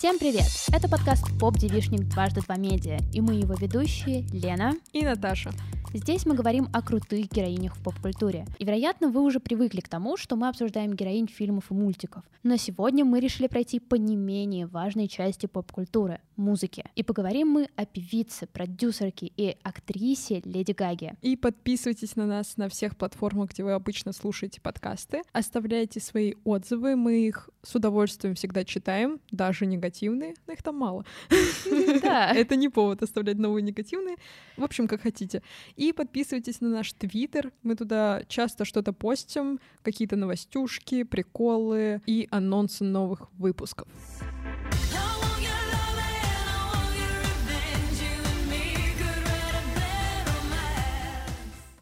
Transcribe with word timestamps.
Всем 0.00 0.18
привет! 0.18 0.46
Это 0.72 0.88
подкаст 0.88 1.26
«Поп 1.38 1.58
Девишник 1.58 2.08
дважды 2.08 2.40
два 2.40 2.56
медиа», 2.56 3.00
и 3.12 3.20
мы 3.20 3.34
его 3.34 3.52
ведущие 3.52 4.22
Лена 4.32 4.72
и 4.94 5.04
Наташа. 5.04 5.50
Здесь 5.92 6.24
мы 6.24 6.36
говорим 6.36 6.68
о 6.72 6.82
крутых 6.82 7.32
героинях 7.32 7.74
в 7.74 7.82
поп-культуре. 7.82 8.46
И, 8.60 8.64
вероятно, 8.64 9.08
вы 9.08 9.22
уже 9.22 9.40
привыкли 9.40 9.80
к 9.80 9.88
тому, 9.88 10.16
что 10.16 10.36
мы 10.36 10.46
обсуждаем 10.46 10.92
героинь 10.92 11.26
фильмов 11.26 11.72
и 11.72 11.74
мультиков. 11.74 12.22
Но 12.44 12.56
сегодня 12.56 13.04
мы 13.04 13.18
решили 13.18 13.48
пройти 13.48 13.80
по 13.80 13.96
не 13.96 14.14
менее 14.14 14.66
важной 14.66 15.08
части 15.08 15.46
поп-культуры— 15.46 16.20
музыке. 16.36 16.84
И 16.94 17.02
поговорим 17.02 17.48
мы 17.48 17.68
о 17.74 17.84
певице, 17.86 18.46
продюсерке 18.46 19.32
и 19.36 19.56
актрисе 19.62 20.42
Леди 20.44 20.72
Гаге. 20.72 21.16
И 21.22 21.36
подписывайтесь 21.36 22.14
на 22.14 22.24
нас 22.24 22.56
на 22.56 22.68
всех 22.68 22.96
платформах, 22.96 23.50
где 23.50 23.64
вы 23.64 23.72
обычно 23.72 24.12
слушаете 24.12 24.60
подкасты. 24.60 25.22
Оставляйте 25.32 25.98
свои 26.00 26.34
отзывы, 26.44 26.94
мы 26.94 27.26
их 27.26 27.50
с 27.62 27.74
удовольствием 27.74 28.36
всегда 28.36 28.64
читаем, 28.64 29.20
даже 29.30 29.66
негативные, 29.66 30.34
но 30.46 30.52
их 30.52 30.62
там 30.62 30.76
мало. 30.76 31.04
Это 31.30 32.56
не 32.56 32.68
повод 32.68 33.02
оставлять 33.02 33.36
новые 33.36 33.62
негативные. 33.62 34.16
В 34.56 34.64
общем, 34.64 34.88
как 34.88 35.02
хотите. 35.02 35.42
И 35.80 35.94
подписывайтесь 35.94 36.60
на 36.60 36.68
наш 36.68 36.92
твиттер. 36.92 37.54
Мы 37.62 37.74
туда 37.74 38.22
часто 38.28 38.66
что-то 38.66 38.92
постим, 38.92 39.58
какие-то 39.80 40.14
новостюшки, 40.14 41.04
приколы 41.04 42.02
и 42.04 42.28
анонсы 42.30 42.84
новых 42.84 43.32
выпусков. 43.38 43.88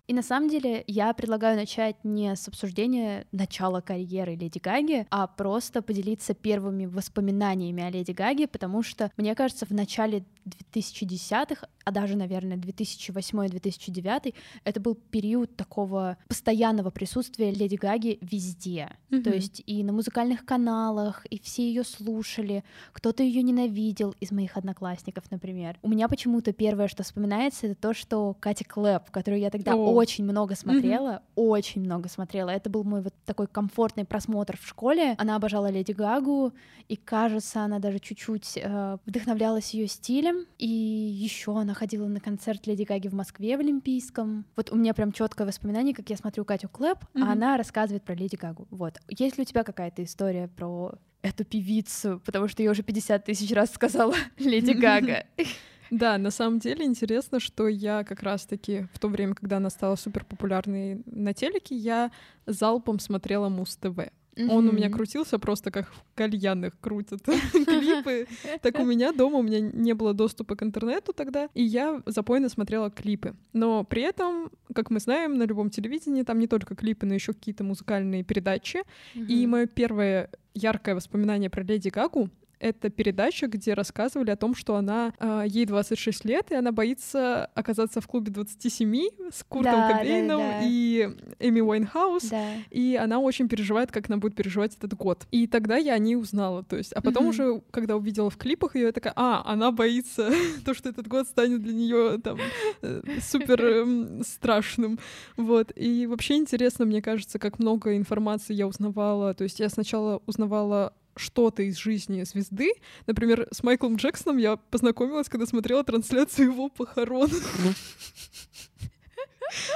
И 0.08 0.14
на 0.14 0.22
самом 0.22 0.48
деле 0.48 0.84
я 0.86 1.12
предлагаю 1.12 1.56
начать 1.56 1.96
не 2.02 2.34
с 2.34 2.48
обсуждения 2.48 3.26
начала 3.30 3.82
карьеры 3.82 4.36
Леди 4.36 4.58
Гаги, 4.58 5.06
а 5.10 5.26
просто 5.26 5.82
поделиться 5.82 6.32
первыми 6.32 6.86
воспоминаниями 6.86 7.82
о 7.82 7.90
Леди 7.90 8.12
Гаге, 8.12 8.48
потому 8.48 8.83
что, 8.83 9.12
мне 9.18 9.34
кажется, 9.34 9.66
в 9.66 9.70
начале 9.72 10.24
2010-х, 10.64 11.68
а 11.89 11.91
даже, 11.91 12.17
наверное, 12.17 12.58
2008-2009, 12.58 14.34
это 14.64 14.81
был 14.81 14.94
период 14.94 15.56
такого 15.56 16.19
постоянного 16.28 16.91
присутствия 16.91 17.50
Леди 17.50 17.77
Гаги 17.77 18.19
везде. 18.20 18.91
Mm-hmm. 19.08 19.22
То 19.22 19.30
есть 19.30 19.62
и 19.64 19.83
на 19.83 19.95
музыкальных 19.95 20.45
каналах, 20.45 21.25
и 21.30 21.41
все 21.41 21.67
ее 21.67 21.84
слушали, 21.84 22.62
кто-то 22.92 23.22
ее 23.22 23.42
ненавидел 23.42 24.14
из 24.20 24.33
моих 24.33 24.58
одноклассников, 24.58 25.30
например. 25.30 25.78
У 25.80 25.89
меня 25.89 26.08
почему-то 26.08 26.53
первое, 26.53 26.89
что 26.89 27.05
вспоминается, 27.05 27.69
это 27.69 27.75
то, 27.75 27.95
что 27.95 28.36
Катя 28.39 28.67
Клэп, 28.67 29.11
которую 29.11 29.41
я 29.41 29.48
тогда 29.48 29.73
oh. 29.73 29.95
очень 29.95 30.25
много 30.25 30.56
смотрела, 30.56 31.08
mm-hmm. 31.08 31.33
очень 31.36 31.80
много 31.80 32.11
смотрела. 32.11 32.50
Это 32.50 32.69
был 32.69 32.84
мой 32.84 33.00
вот 33.00 33.14
такой 33.25 33.47
комфортный 33.47 34.05
просмотр 34.05 34.58
в 34.58 34.69
школе. 34.69 35.14
Она 35.17 35.36
обожала 35.36 35.70
Леди 35.70 35.92
Гагу, 35.92 36.52
и 36.89 36.97
кажется, 36.97 37.62
она 37.62 37.78
даже 37.78 37.98
чуть-чуть 37.98 38.58
э, 38.62 38.98
вдохновлялась 39.06 39.73
ее 39.73 39.86
стилем, 39.86 40.45
и 40.58 40.69
еще 40.69 41.58
она 41.58 41.77
ходила 41.78 42.08
на 42.08 42.20
концерт 42.20 42.66
Леди 42.66 42.82
Гаги 42.82 43.08
в 43.08 43.14
Москве 43.14 43.56
в 43.56 43.60
Олимпийском. 43.60 44.44
Вот 44.56 44.70
у 44.72 44.76
меня 44.76 44.94
прям 44.94 45.12
четкое 45.12 45.46
воспоминание, 45.46 45.94
как 45.94 46.10
я 46.10 46.16
смотрю 46.16 46.44
Катю 46.44 46.68
Клэп, 46.68 46.98
mm-hmm. 46.98 47.22
а 47.22 47.32
она 47.32 47.56
рассказывает 47.56 48.02
про 48.02 48.14
Леди 48.14 48.36
Гагу. 48.36 48.66
Вот. 48.70 48.98
Есть 49.08 49.38
ли 49.38 49.42
у 49.42 49.44
тебя 49.44 49.62
какая-то 49.62 50.02
история 50.02 50.48
про 50.48 50.94
эту 51.22 51.44
певицу? 51.44 52.20
Потому 52.26 52.48
что 52.48 52.62
я 52.62 52.70
уже 52.70 52.82
50 52.82 53.24
тысяч 53.24 53.52
раз 53.52 53.72
сказала 53.72 54.14
Леди 54.38 54.72
Гага. 54.72 55.24
Да, 55.90 56.18
на 56.18 56.30
самом 56.30 56.58
деле 56.58 56.84
интересно, 56.84 57.40
что 57.40 57.66
я 57.66 58.04
как 58.04 58.22
раз-таки 58.22 58.86
в 58.92 58.98
то 58.98 59.08
время, 59.08 59.34
когда 59.34 59.56
она 59.56 59.70
стала 59.70 59.96
супер 59.96 60.22
популярной 60.26 61.02
на 61.06 61.32
телеке, 61.32 61.74
я 61.76 62.10
залпом 62.44 62.98
смотрела 62.98 63.48
Муз-ТВ. 63.48 64.10
Mm-hmm. 64.39 64.50
Он 64.50 64.69
у 64.69 64.72
меня 64.72 64.89
крутился 64.89 65.39
просто 65.39 65.70
как 65.70 65.92
в 65.92 66.14
кальянных 66.14 66.78
крутят 66.81 67.22
клипы. 67.53 68.27
Так 68.62 68.78
у 68.78 68.84
меня 68.84 69.12
дома, 69.12 69.39
у 69.39 69.42
меня 69.42 69.61
не 69.61 69.95
было 69.95 70.14
доступа 70.14 70.55
к 70.55 70.62
интернету 70.62 71.12
тогда, 71.12 71.48
и 71.55 71.62
я 71.62 72.03
запойно 72.06 72.48
смотрела 72.48 72.90
клипы. 72.90 73.35
Но 73.52 73.83
при 73.85 74.02
этом, 74.02 74.51
как 74.74 74.90
мы 74.90 75.01
знаем, 75.01 75.35
на 75.35 75.42
любом 75.42 75.70
телевидении 75.70 76.23
там 76.23 76.39
не 76.39 76.46
только 76.46 76.77
клипы, 76.77 77.05
но 77.05 77.14
еще 77.14 77.33
какие-то 77.33 77.64
музыкальные 77.64 78.23
передачи. 78.23 78.83
И 79.14 79.46
мое 79.46 79.67
первое 79.67 80.30
яркое 80.55 80.95
воспоминание 80.95 81.51
про 81.51 81.62
Леди 81.62 81.89
Гагу 81.89 82.30
это 82.61 82.91
передача, 82.91 83.46
где 83.46 83.74
рассказывали 83.74 84.30
о 84.30 84.36
том, 84.36 84.55
что 84.55 84.77
она 84.77 85.13
э, 85.19 85.45
ей 85.46 85.67
26 85.67 86.24
лет, 86.24 86.51
и 86.51 86.55
она 86.55 86.73
боится 86.73 87.46
оказаться 87.55 88.01
в 88.01 88.07
клубе 88.07 88.33
27 88.33 89.30
с 89.33 89.45
Куртом 89.45 89.73
да, 89.73 89.98
Кобейном 89.98 90.39
да, 90.39 90.58
да. 90.61 90.61
и 90.63 91.11
Эми 91.39 91.61
Уайнхаус, 91.61 92.24
да. 92.24 92.55
и 92.70 92.98
она 93.01 93.18
очень 93.18 93.48
переживает, 93.48 93.92
как 93.92 94.08
она 94.08 94.18
будет 94.18 94.35
переживать 94.35 94.77
этот 94.77 94.95
год. 94.95 95.27
И 95.30 95.47
тогда 95.47 95.77
я 95.77 95.95
о 95.95 95.98
ней 95.98 96.17
узнала, 96.17 96.64
то 96.64 96.77
есть, 96.77 96.92
а 96.92 97.01
потом 97.01 97.27
mm-hmm. 97.27 97.29
уже, 97.29 97.63
когда 97.70 97.97
увидела 97.97 98.30
в 98.30 98.36
клипах 98.36 98.74
ее, 98.74 98.86
я 98.86 98.92
такая, 98.92 99.13
а, 99.17 99.42
она 99.45 99.70
боится 99.70 100.30
то, 100.64 100.74
что 100.74 100.89
этот 100.89 101.08
год 101.08 101.27
станет 101.27 101.63
для 101.63 101.73
нее 101.73 102.18
там 102.18 102.39
э, 102.83 103.02
супер 103.20 103.61
э, 103.63 104.23
страшным, 104.24 104.98
вот. 105.36 105.73
И 105.77 106.07
вообще 106.07 106.36
интересно, 106.36 106.85
мне 106.85 107.02
кажется, 107.02 107.39
как 107.39 107.58
много 107.58 107.97
информации 107.97 108.55
я 108.55 108.67
узнавала, 108.67 109.35
то 109.35 109.45
есть 109.45 109.61
я 109.61 109.68
сначала 109.68 110.23
узнавала 110.27 110.92
что-то 111.18 111.62
из 111.62 111.77
жизни 111.77 112.23
звезды. 112.24 112.73
Например, 113.06 113.46
с 113.51 113.62
Майклом 113.62 113.96
Джексоном 113.96 114.39
я 114.39 114.56
познакомилась, 114.56 115.29
когда 115.29 115.46
смотрела 115.46 115.84
трансляцию 115.84 116.52
его 116.52 116.68
похорон. 116.68 117.30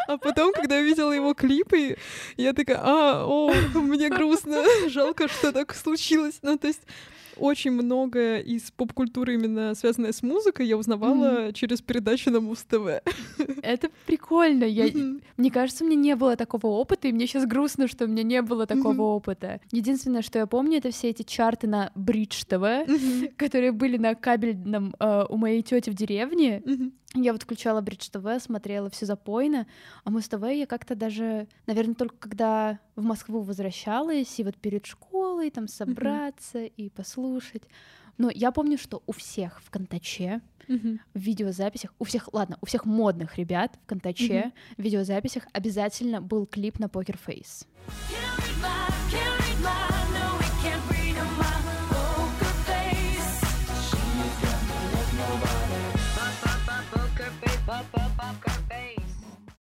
А 0.06 0.18
потом, 0.18 0.52
когда 0.52 0.78
я 0.78 0.82
видела 0.82 1.12
его 1.12 1.34
клипы, 1.34 1.96
я 2.36 2.52
такая, 2.52 2.78
а, 2.82 3.24
о, 3.26 3.52
мне 3.74 4.10
грустно, 4.10 4.62
жалко, 4.88 5.28
что 5.28 5.52
так 5.52 5.74
случилось. 5.74 6.38
Ну, 6.42 6.58
то 6.58 6.68
есть 6.68 6.82
очень 7.36 7.70
многое 7.72 8.40
из 8.40 8.70
поп-культуры, 8.70 9.34
именно 9.34 9.74
связанное 9.74 10.12
с 10.12 10.22
музыкой, 10.22 10.66
я 10.66 10.76
узнавала 10.76 11.48
mm-hmm. 11.48 11.52
через 11.52 11.82
передачи 11.82 12.28
на 12.28 12.40
Муз-ТВ. 12.40 13.02
Это 13.62 13.90
прикольно. 14.06 14.64
Я... 14.64 14.88
Mm-hmm. 14.88 15.22
Мне 15.36 15.50
кажется, 15.50 15.84
у 15.84 15.86
меня 15.86 15.96
не 15.96 16.16
было 16.16 16.36
такого 16.36 16.66
опыта, 16.66 17.08
и 17.08 17.12
мне 17.12 17.26
сейчас 17.26 17.46
грустно, 17.46 17.88
что 17.88 18.04
у 18.04 18.08
меня 18.08 18.22
не 18.22 18.42
было 18.42 18.66
такого 18.66 18.92
mm-hmm. 18.94 19.16
опыта. 19.16 19.60
Единственное, 19.70 20.22
что 20.22 20.38
я 20.38 20.46
помню, 20.46 20.78
это 20.78 20.90
все 20.90 21.10
эти 21.10 21.22
чарты 21.22 21.66
на 21.66 21.90
Бридж 21.94 22.44
ТВ, 22.44 22.62
mm-hmm. 22.62 23.34
которые 23.36 23.72
были 23.72 23.96
на 23.96 24.14
кабельном 24.14 24.94
э, 24.98 25.24
у 25.28 25.36
моей 25.36 25.62
тети 25.62 25.90
в 25.90 25.94
деревне. 25.94 26.62
Mm-hmm. 26.64 26.92
Я 27.14 27.32
вот 27.32 27.42
включала 27.42 27.80
Бридж 27.82 28.08
ТВ, 28.10 28.42
смотрела 28.42 28.88
все 28.88 29.04
запойно, 29.04 29.66
а 30.04 30.10
Муз 30.10 30.28
ТВ 30.28 30.42
я 30.50 30.66
как-то 30.66 30.94
даже, 30.94 31.46
наверное, 31.66 31.94
только 31.94 32.16
когда 32.16 32.78
в 32.96 33.02
Москву 33.02 33.42
возвращалась, 33.42 34.38
и 34.38 34.44
вот 34.44 34.56
перед 34.56 34.86
школой 34.86 35.50
там 35.50 35.68
собраться 35.68 36.58
mm-hmm. 36.58 36.72
и 36.76 36.88
послушать. 36.88 37.64
Но 38.16 38.30
я 38.32 38.50
помню, 38.50 38.78
что 38.78 39.02
у 39.06 39.12
всех 39.12 39.60
в 39.62 39.70
Контаче 39.70 40.40
mm-hmm. 40.68 41.00
в 41.12 41.18
видеозаписях, 41.18 41.92
у 41.98 42.04
всех, 42.04 42.32
ладно, 42.32 42.56
у 42.62 42.66
всех 42.66 42.86
модных 42.86 43.36
ребят 43.36 43.78
в 43.82 43.86
Контаче 43.86 44.26
mm-hmm. 44.26 44.52
в 44.78 44.82
видеозаписях 44.82 45.46
обязательно 45.52 46.22
был 46.22 46.46
клип 46.46 46.78
на 46.78 46.88
Покер 46.88 47.18
Фейс. 47.18 47.66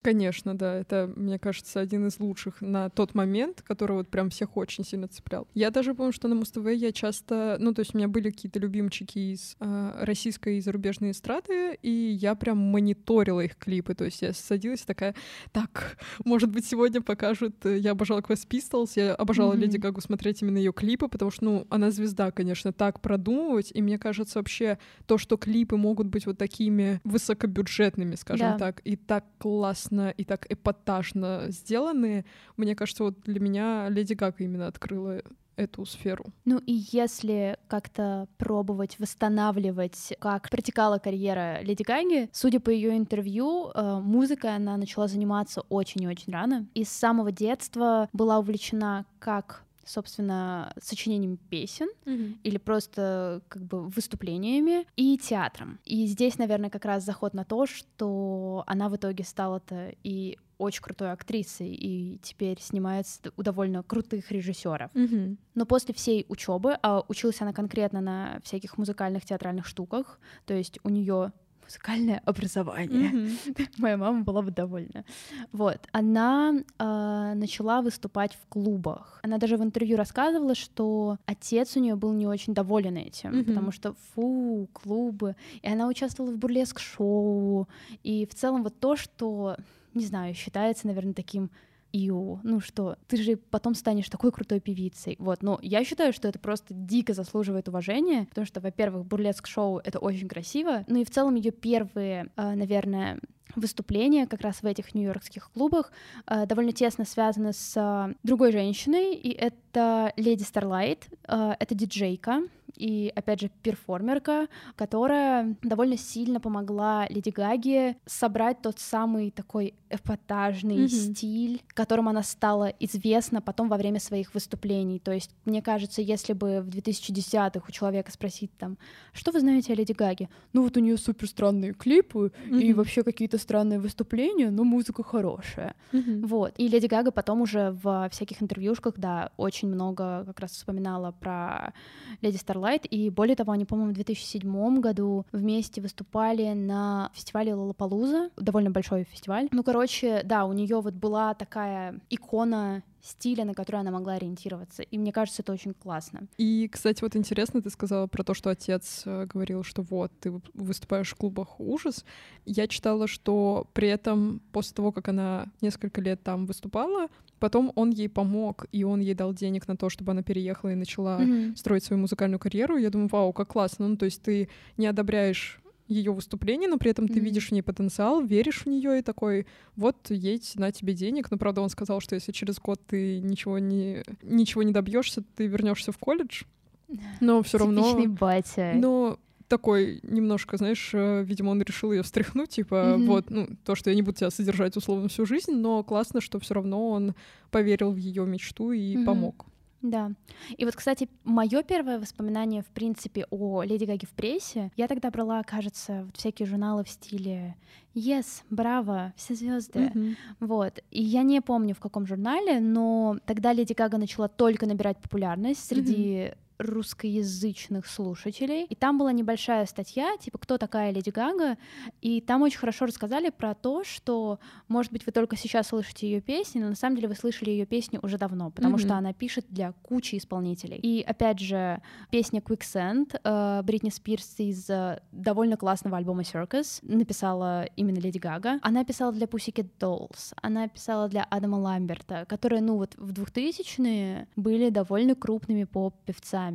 Конечно, 0.03 0.57
да, 0.57 0.77
это, 0.77 1.13
мне 1.15 1.39
кажется, 1.39 1.79
один 1.79 2.07
из 2.07 2.19
лучших 2.21 2.63
на 2.63 2.89
тот 2.89 3.15
момент, 3.15 3.61
который 3.61 3.93
вот 3.93 4.09
прям 4.09 4.31
всех 4.31 4.57
очень 4.57 4.83
сильно 4.83 5.09
цеплял. 5.09 5.47
Я 5.53 5.71
даже 5.71 5.95
помню, 5.95 6.13
что 6.13 6.27
на 6.27 6.35
Муз-ТВ 6.35 6.67
я 6.73 6.91
часто, 6.91 7.59
ну, 7.61 7.75
то 7.75 7.81
есть 7.81 7.95
у 7.95 7.99
меня 7.99 8.09
были 8.09 8.31
какие-то 8.31 8.59
любимчики 8.59 9.19
из 9.35 9.57
э, 9.61 9.93
российской 10.01 10.57
и 10.57 10.61
зарубежной 10.63 11.11
эстрады, 11.11 11.75
и 11.83 11.91
я 11.91 12.35
прям 12.35 12.57
мониторила 12.57 13.43
их 13.43 13.57
клипы, 13.57 13.95
то 13.95 14.07
есть 14.07 14.23
я 14.23 14.33
садилась 14.33 14.83
такая, 14.83 15.15
так, 15.53 15.99
может 16.25 16.49
быть, 16.49 16.65
сегодня 16.65 17.03
покажут, 17.03 17.67
э, 17.67 17.77
я 17.77 17.91
обожала 17.91 18.21
Quest 18.21 18.49
Pistols, 18.49 18.93
я 18.97 19.15
обожала 19.15 19.53
mm-hmm. 19.53 19.59
Леди 19.59 19.77
Гагу 19.77 20.01
смотреть 20.01 20.41
именно 20.41 20.57
ее 20.57 20.73
клипы, 20.73 21.09
потому 21.09 21.31
что, 21.31 21.45
ну, 21.45 21.67
она 21.69 21.91
звезда, 21.91 22.31
конечно, 22.31 22.73
так 22.73 23.01
продумывать, 23.01 23.71
и 23.75 23.83
мне 23.83 23.99
кажется, 23.99 24.39
вообще 24.39 24.79
то, 25.05 25.19
что 25.19 25.37
клипы 25.37 25.77
могут 25.77 26.07
быть 26.07 26.25
вот 26.25 26.39
такими 26.39 27.03
высокобюджетными, 27.05 28.15
скажем 28.15 28.53
да. 28.53 28.59
так, 28.59 28.81
и 28.85 28.97
так 28.97 29.27
классно 29.37 29.90
классно 29.91 30.11
и 30.11 30.25
так 30.25 30.47
эпатажно 30.49 31.47
сделаны. 31.49 32.25
Мне 32.57 32.75
кажется, 32.75 33.05
вот 33.05 33.21
для 33.25 33.41
меня 33.41 33.89
Леди 33.89 34.15
Гага 34.15 34.37
именно 34.39 34.67
открыла 34.67 35.23
эту 35.57 35.85
сферу. 35.85 36.25
Ну 36.47 36.59
и 36.59 36.85
если 36.91 37.59
как-то 37.69 38.29
пробовать 38.39 38.99
восстанавливать, 38.99 40.15
как 40.19 40.49
протекала 40.49 40.99
карьера 40.99 41.61
Леди 41.63 41.83
Гаги, 41.83 42.31
судя 42.33 42.61
по 42.61 42.71
ее 42.71 42.97
интервью, 42.97 43.71
э, 43.75 44.01
музыкой 44.01 44.57
она 44.57 44.79
начала 44.79 45.07
заниматься 45.07 45.63
очень 45.69 46.03
и 46.05 46.09
очень 46.09 46.33
рано. 46.33 46.67
И 46.75 46.85
с 46.85 46.89
самого 46.89 47.31
детства 47.31 48.09
была 48.15 48.39
увлечена 48.39 49.05
как 49.19 49.65
собственно, 49.91 50.73
сочинением 50.81 51.37
песен 51.37 51.89
mm-hmm. 52.05 52.39
или 52.43 52.59
просто 52.59 53.43
как 53.49 53.63
бы 53.63 53.89
выступлениями 53.89 54.87
и 54.97 55.19
театром. 55.19 55.79
И 55.85 56.07
здесь, 56.07 56.39
наверное, 56.39 56.71
как 56.71 56.85
раз 56.85 57.05
заход 57.05 57.35
на 57.35 57.45
то, 57.45 57.67
что 57.67 58.65
она 58.67 58.89
в 58.89 58.97
итоге 58.97 59.25
стала-то 59.25 59.93
и 60.03 60.39
очень 60.59 60.83
крутой 60.83 61.13
актрисой 61.13 61.69
и 61.69 62.19
теперь 62.23 62.61
снимается 62.61 63.33
у 63.37 63.43
довольно 63.43 63.83
крутых 63.83 64.31
режиссеров. 64.31 64.91
Мгм. 64.95 65.39
Но 65.55 65.67
после 65.67 65.95
всей 65.95 66.27
учебы, 66.29 66.77
а 66.83 67.03
училась 67.09 67.41
она 67.41 67.53
конкретно 67.53 68.01
на 68.01 68.41
всяких 68.45 68.77
музыкальных 68.77 69.25
театральных 69.25 69.67
штуках, 69.67 70.21
то 70.45 70.55
есть 70.55 70.79
у 70.83 70.91
нее 70.91 71.33
музыкальное 71.71 72.21
образование. 72.27 73.31
Моя 73.79 73.97
мама 73.97 74.25
была 74.25 74.43
бы 74.43 74.51
довольна. 74.51 75.05
Вот. 75.53 75.79
Она 75.93 76.55
а, 76.79 77.35
начала 77.35 77.81
выступать 77.81 78.35
в 78.35 78.49
клубах. 78.49 79.21
Она 79.23 79.39
даже 79.39 79.57
в 79.57 79.63
интервью 79.63 79.97
рассказывала, 79.97 80.57
что 80.57 81.19
отец 81.27 81.77
у 81.77 81.81
нее 81.81 81.95
был 81.95 82.13
не 82.13 82.27
очень 82.27 82.55
доволен 82.55 82.97
этим, 82.97 83.45
потому 83.45 83.71
что 83.71 83.95
фу, 84.15 84.69
клубы. 84.73 85.37
И 85.63 85.69
она 85.69 85.87
участвовала 85.87 86.33
в 86.33 86.39
бурлеск-шоу. 86.39 87.69
И 88.03 88.27
в 88.27 88.35
целом 88.35 88.65
вот 88.65 88.81
то, 88.81 88.97
что, 88.97 89.57
не 89.95 90.05
знаю, 90.05 90.35
считается, 90.35 90.89
наверное, 90.89 91.15
таким 91.15 91.51
Иу, 91.93 92.41
ну 92.43 92.61
что, 92.61 92.97
ты 93.09 93.17
же 93.17 93.37
потом 93.37 93.75
станешь 93.75 94.09
такой 94.09 94.33
крутой 94.33 94.61
певицей. 94.61 95.17
Вот, 95.19 95.43
но 95.43 95.59
я 95.63 95.85
считаю, 95.85 96.13
что 96.13 96.29
это 96.29 96.39
просто 96.39 96.73
дико 96.75 97.15
заслуживает 97.15 97.69
уважения, 97.69 98.27
потому 98.27 98.47
что, 98.47 98.61
во-первых, 98.61 99.07
бурлеск-шоу— 99.07 99.79
это 99.85 99.99
очень 99.99 100.29
красиво, 100.29 100.85
ну 100.87 101.01
и 101.01 101.05
в 101.05 101.11
целом 101.11 101.35
ее 101.35 101.51
первые, 101.51 102.31
э, 102.37 102.55
наверное, 102.55 103.21
выступления 103.57 104.27
как 104.27 104.41
раз 104.41 104.63
в 104.63 104.67
этих 104.67 104.95
нью-йоркских 104.95 105.51
клубах 105.53 105.93
э, 106.27 106.47
довольно 106.47 106.73
тесно 106.73 107.05
связаны 107.05 107.53
с 107.53 107.75
э, 107.77 108.15
другой 108.23 108.53
женщиной, 108.53 109.15
и 109.15 109.31
это 109.31 110.13
Леди 110.17 110.43
Старлайт, 110.43 111.09
э, 111.29 111.53
это 111.59 111.75
диджейка, 111.75 112.43
и, 112.77 113.13
опять 113.15 113.41
же, 113.41 113.51
перформерка, 113.63 114.47
которая 114.77 115.57
довольно 115.63 115.97
сильно 115.99 116.41
помогла 116.41 117.07
Леди 117.09 117.31
Гаге 117.31 117.97
собрать 118.07 118.63
тот 118.63 118.79
самый 118.79 119.31
такой 119.33 119.75
эпатажный 119.91 120.79
Мгм. 120.79 120.89
стиль, 120.89 121.63
которым 121.69 122.09
она 122.09 122.23
стала 122.23 122.67
известна 122.81 123.43
потом 123.43 123.69
во 123.69 123.77
время 123.77 123.99
своих 124.01 124.33
выступлений. 124.35 124.99
То 124.99 125.13
есть, 125.13 125.31
мне 125.45 125.63
кажется, 125.63 126.01
если 126.01 126.33
бы 126.33 126.61
в 126.63 126.69
2010-х 126.69 127.65
у 127.69 127.73
человека 127.73 128.11
спросить 128.13 128.57
там, 128.57 128.79
что 129.13 129.33
вы 129.33 129.41
знаете 129.41 129.73
о 129.73 129.77
Леди 129.77 129.93
Гаге? 129.93 130.29
Ну 130.53 130.63
вот 130.63 130.77
у 130.77 130.81
нее 130.81 130.97
супер 130.97 131.29
странные 131.29 131.75
клипы 131.75 132.33
и 132.47 132.51
Мгм. 132.71 132.75
вообще 132.75 133.03
какие-то 133.03 133.37
странные 133.41 133.79
выступления, 133.79 134.51
но 134.51 134.65
музыка 134.65 135.03
хорошая. 135.03 135.75
Мгм. 135.93 136.27
Вот. 136.27 136.55
И 136.59 136.69
Леди 136.69 136.87
Гага 136.87 137.11
потом 137.11 137.41
уже 137.43 137.77
в 137.83 138.09
всяких 138.13 138.43
интервьюшках, 138.43 138.95
да, 138.97 139.31
очень 139.37 139.69
много 139.69 140.25
как 140.27 140.41
раз 140.41 140.53
вспоминала 140.53 141.13
про 141.13 141.73
Леди 142.21 142.37
Старлайт. 142.37 142.87
И 142.91 143.11
более 143.11 143.37
того, 143.37 143.53
они, 143.53 143.65
по-моему, 143.65 143.93
в 143.93 143.95
2007 143.95 144.81
году 144.81 145.27
вместе 145.33 145.81
выступали 145.81 146.53
на 146.53 147.11
фестивале 147.15 147.55
Лолапалуза, 147.55 148.31
довольно 148.37 148.71
большой 148.71 149.05
фестиваль. 149.05 149.49
Ну, 149.51 149.63
короче, 149.63 150.23
да, 150.25 150.45
у 150.45 150.53
нее 150.53 150.81
вот 150.81 150.95
была 150.95 151.35
такая 151.35 152.01
икона 152.11 152.83
стиля, 153.03 153.45
на 153.45 153.55
которую 153.55 153.81
она 153.81 153.91
могла 153.91 154.15
ориентироваться. 154.15 154.83
И 154.83 154.99
мне 154.99 155.13
кажется, 155.13 155.43
это 155.43 155.53
очень 155.53 155.75
классно. 155.75 156.27
И, 156.39 156.69
кстати, 156.69 157.03
вот 157.03 157.17
интересно, 157.17 157.63
ты 157.63 157.71
сказала 157.71 158.07
про 158.07 158.23
то, 158.25 158.35
что 158.35 158.51
отец 158.51 159.03
э, 159.07 159.27
говорил, 159.27 159.63
что 159.63 159.83
вот, 159.83 160.13
ты 160.21 160.33
выступаешь 160.55 161.11
в 161.11 161.17
клубах 161.17 161.59
ужас. 161.61 162.05
Я 162.45 162.67
читала, 162.69 163.07
что 163.07 163.67
при 163.73 163.89
этом 163.89 164.41
после 164.53 164.75
того, 164.75 164.93
как 164.93 165.09
она 165.09 165.47
несколько 165.61 166.01
лет 166.01 166.23
там 166.23 166.47
выступала, 166.47 167.09
потом 167.39 167.73
он 167.75 167.91
ей 167.91 168.09
помог, 168.09 168.67
и 168.73 168.85
он 168.85 169.01
ей 169.01 169.15
дал 169.15 169.33
денег 169.33 169.67
на 169.69 169.77
то, 169.77 169.89
чтобы 169.89 170.13
она 170.13 170.23
переехала 170.23 170.71
и 170.73 170.75
начала 170.75 171.19
Мгм. 171.21 171.57
строить 171.57 171.85
свою 171.85 172.01
музыкальную 172.03 172.39
карьеру. 172.39 172.77
Я 172.77 172.91
думаю, 172.91 173.09
вау, 173.09 173.33
как 173.33 173.49
классно. 173.49 173.89
Ну, 173.89 173.97
то 173.97 174.05
есть 174.05 174.23
ты 174.23 174.49
не 174.77 174.87
одобряешь 174.87 175.60
ее 175.91 176.13
выступление, 176.13 176.69
но 176.69 176.79
при 176.79 176.91
этом 176.91 177.09
ты 177.09 177.15
Мгм. 177.15 177.25
видишь 177.25 177.49
в 177.49 177.53
ней 177.53 177.63
потенциал, 177.63 178.23
веришь 178.23 178.63
в 178.63 178.67
нее 178.67 179.01
и 179.01 179.03
такой, 179.03 179.47
вот 179.77 180.11
едь 180.11 180.53
на 180.57 180.71
тебе 180.73 180.95
денег. 180.95 181.31
Но 181.31 181.37
правда 181.37 181.61
он 181.61 181.69
сказал, 181.69 182.01
что 182.01 182.15
если 182.15 182.33
через 182.33 182.59
год 182.59 182.81
ты 182.87 183.21
ничего 183.21 183.59
не 183.59 184.03
ничего 184.23 184.63
не 184.63 184.73
добьешься, 184.73 185.23
ты 185.37 185.47
вернешься 185.47 185.93
в 185.93 185.99
колледж. 185.99 186.45
Но 187.21 187.43
все 187.43 187.59
равно. 187.59 187.83
Типичный 187.83 188.07
батя. 188.07 188.73
Но 188.75 189.19
такой 189.49 189.99
немножко, 190.05 190.57
знаешь, 190.57 190.91
э, 190.93 191.25
видимо, 191.25 191.51
он 191.51 191.61
решил 191.61 191.91
ее 191.91 192.05
встряхнуть, 192.05 192.51
типа, 192.51 192.95
Мгм. 192.99 193.07
вот, 193.07 193.31
ну, 193.31 193.49
то, 193.65 193.75
что 193.75 193.91
я 193.91 193.97
не 193.97 194.03
буду 194.03 194.17
тебя 194.19 194.31
содержать 194.31 194.77
условно 194.77 195.09
всю 195.09 195.27
жизнь, 195.27 195.53
но 195.53 195.83
классно, 195.83 196.21
что 196.21 196.39
все 196.39 196.55
равно 196.55 196.89
он 196.91 197.15
поверил 197.51 197.91
в 197.91 197.97
ее 197.97 198.25
мечту 198.27 198.71
и 198.71 198.97
Мгм. 198.97 199.05
помог. 199.05 199.47
Да. 199.83 200.13
И 200.57 200.65
вот, 200.65 200.77
кстати, 200.77 201.09
мое 201.25 201.63
первое 201.63 201.99
воспоминание, 201.99 202.63
в 202.63 202.67
принципе, 202.67 203.27
о 203.31 203.63
Леди 203.63 203.85
Гаге 203.85 204.07
в 204.07 204.11
прессе, 204.11 204.71
я 204.77 204.89
тогда 204.89 205.11
брала, 205.11 205.43
кажется, 205.43 206.03
вот 206.05 206.17
всякие 206.17 206.47
журналы 206.47 206.85
в 206.85 206.89
стиле 206.89 207.57
Yes, 207.95 208.43
браво, 208.51 209.13
все 209.17 209.35
звезды. 209.35 209.91
Мгм. 209.93 210.17
Вот. 210.39 210.81
И 210.91 211.03
я 211.03 211.23
не 211.23 211.41
помню, 211.41 211.75
в 211.75 211.81
каком 211.81 212.07
журнале, 212.07 212.61
но 212.61 213.19
тогда 213.27 213.53
Леди 213.53 213.73
Гага 213.73 213.99
начала 213.99 214.29
только 214.29 214.67
набирать 214.67 214.99
популярность 214.99 215.65
среди 215.65 216.33
русскоязычных 216.61 217.87
слушателей. 217.87 218.65
И 218.69 218.75
там 218.75 218.99
была 218.99 219.13
небольшая 219.13 219.67
статья, 219.67 220.17
типа, 220.19 220.39
кто 220.39 220.59
такая 220.59 220.91
Леди 220.93 221.11
Гага, 221.11 221.57
и 222.03 222.21
там 222.21 222.43
очень 222.43 222.59
хорошо 222.59 222.87
рассказали 222.87 223.31
про 223.31 223.55
то, 223.55 223.83
что, 223.85 224.39
может 224.69 224.93
быть, 224.93 225.07
вы 225.07 225.13
только 225.13 225.37
сейчас 225.37 225.69
слышите 225.69 226.09
ее 226.11 226.21
песни, 226.21 226.61
но 226.61 226.69
на 226.69 226.75
самом 226.75 226.97
деле 226.97 227.09
вы 227.09 227.15
слышали 227.15 227.51
ее 227.51 227.67
песни 227.67 227.99
уже 228.03 228.19
давно, 228.19 228.51
потому 228.51 228.75
Мгм. 228.77 228.79
что 228.85 228.95
она 228.97 229.13
пишет 229.13 229.47
для 229.49 229.73
кучи 229.83 230.17
исполнителей. 230.17 230.79
И 230.79 231.03
опять 231.03 231.39
же, 231.39 231.81
песня 232.11 232.41
Quicksand 232.41 233.19
э, 233.23 233.63
Бритни 233.63 233.91
Спирс 233.91 234.35
из 234.39 234.69
э, 234.69 235.01
довольно 235.13 235.57
классного 235.57 235.97
альбома 235.97 236.23
Circus 236.23 236.79
написала 236.83 237.65
именно 237.77 237.99
Леди 237.99 238.19
Гага. 238.19 238.59
Она 238.63 238.85
писала 238.85 239.13
для 239.13 239.27
Pussycat 239.27 239.69
Dolls, 239.79 240.33
она 240.43 240.69
писала 240.69 241.09
для 241.09 241.25
Адама 241.25 241.57
Ламберта, 241.57 242.25
которые, 242.27 242.61
ну 242.61 242.77
вот 242.77 242.95
в 242.97 243.13
2000-е 243.13 244.27
были 244.37 244.71
довольно 244.71 245.15
крупными 245.15 245.65
поп-певцами. 245.65 246.50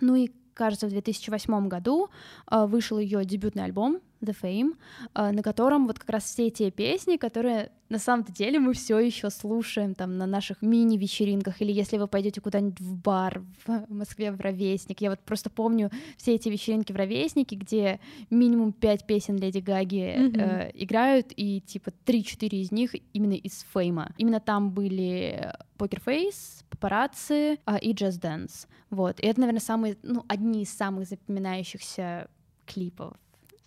Ну 0.00 0.14
и 0.14 0.30
кажется, 0.54 0.86
в 0.86 0.90
2008 0.90 1.68
году 1.68 2.08
э, 2.50 2.66
вышел 2.66 2.98
ее 2.98 3.24
дебютный 3.24 3.64
альбом 3.64 4.00
The 4.20 4.36
Fame, 4.40 4.76
э, 5.14 5.30
на 5.30 5.42
котором 5.42 5.86
вот 5.86 5.98
как 5.98 6.10
раз 6.10 6.24
все 6.24 6.50
те 6.50 6.70
песни, 6.70 7.16
которые 7.16 7.70
на 7.88 7.98
самом-то 7.98 8.32
деле 8.32 8.58
мы 8.58 8.72
все 8.72 8.98
еще 8.98 9.30
слушаем 9.30 9.94
там 9.94 10.18
на 10.18 10.26
наших 10.26 10.60
мини-вечеринках, 10.60 11.62
или 11.62 11.70
если 11.70 11.98
вы 11.98 12.08
пойдете 12.08 12.40
куда-нибудь 12.40 12.80
в 12.80 12.96
бар 12.96 13.42
в 13.64 13.92
Москве 13.92 14.32
в 14.32 14.40
Ровесник. 14.40 15.00
Я 15.00 15.10
вот 15.10 15.20
просто 15.20 15.50
помню 15.50 15.90
все 16.16 16.34
эти 16.34 16.48
вечеринки 16.48 16.92
в 16.92 16.96
Ровеснике, 16.96 17.54
где 17.54 18.00
минимум 18.28 18.72
пять 18.72 19.06
песен 19.06 19.36
Леди 19.36 19.58
Гаги 19.58 20.16
Мгм. 20.18 20.40
э, 20.40 20.70
играют, 20.74 21.32
и 21.36 21.60
типа 21.60 21.92
3-4 22.04 22.48
из 22.60 22.72
них 22.72 22.94
именно 23.12 23.34
из 23.34 23.64
Фейма. 23.72 24.12
Именно 24.18 24.40
там 24.40 24.70
были 24.72 25.52
Покер 25.78 26.00
Фейс, 26.00 26.64
Папарацци 26.70 27.58
а, 27.64 27.76
и 27.76 27.92
Just 27.92 28.20
Dance. 28.20 28.66
Вот. 28.90 29.20
И 29.20 29.26
это, 29.26 29.40
наверное, 29.40 29.60
самые, 29.60 29.96
ну, 30.02 30.24
одни 30.28 30.62
из 30.62 30.72
самых 30.72 31.06
запоминающихся 31.06 32.28
клипов. 32.66 33.14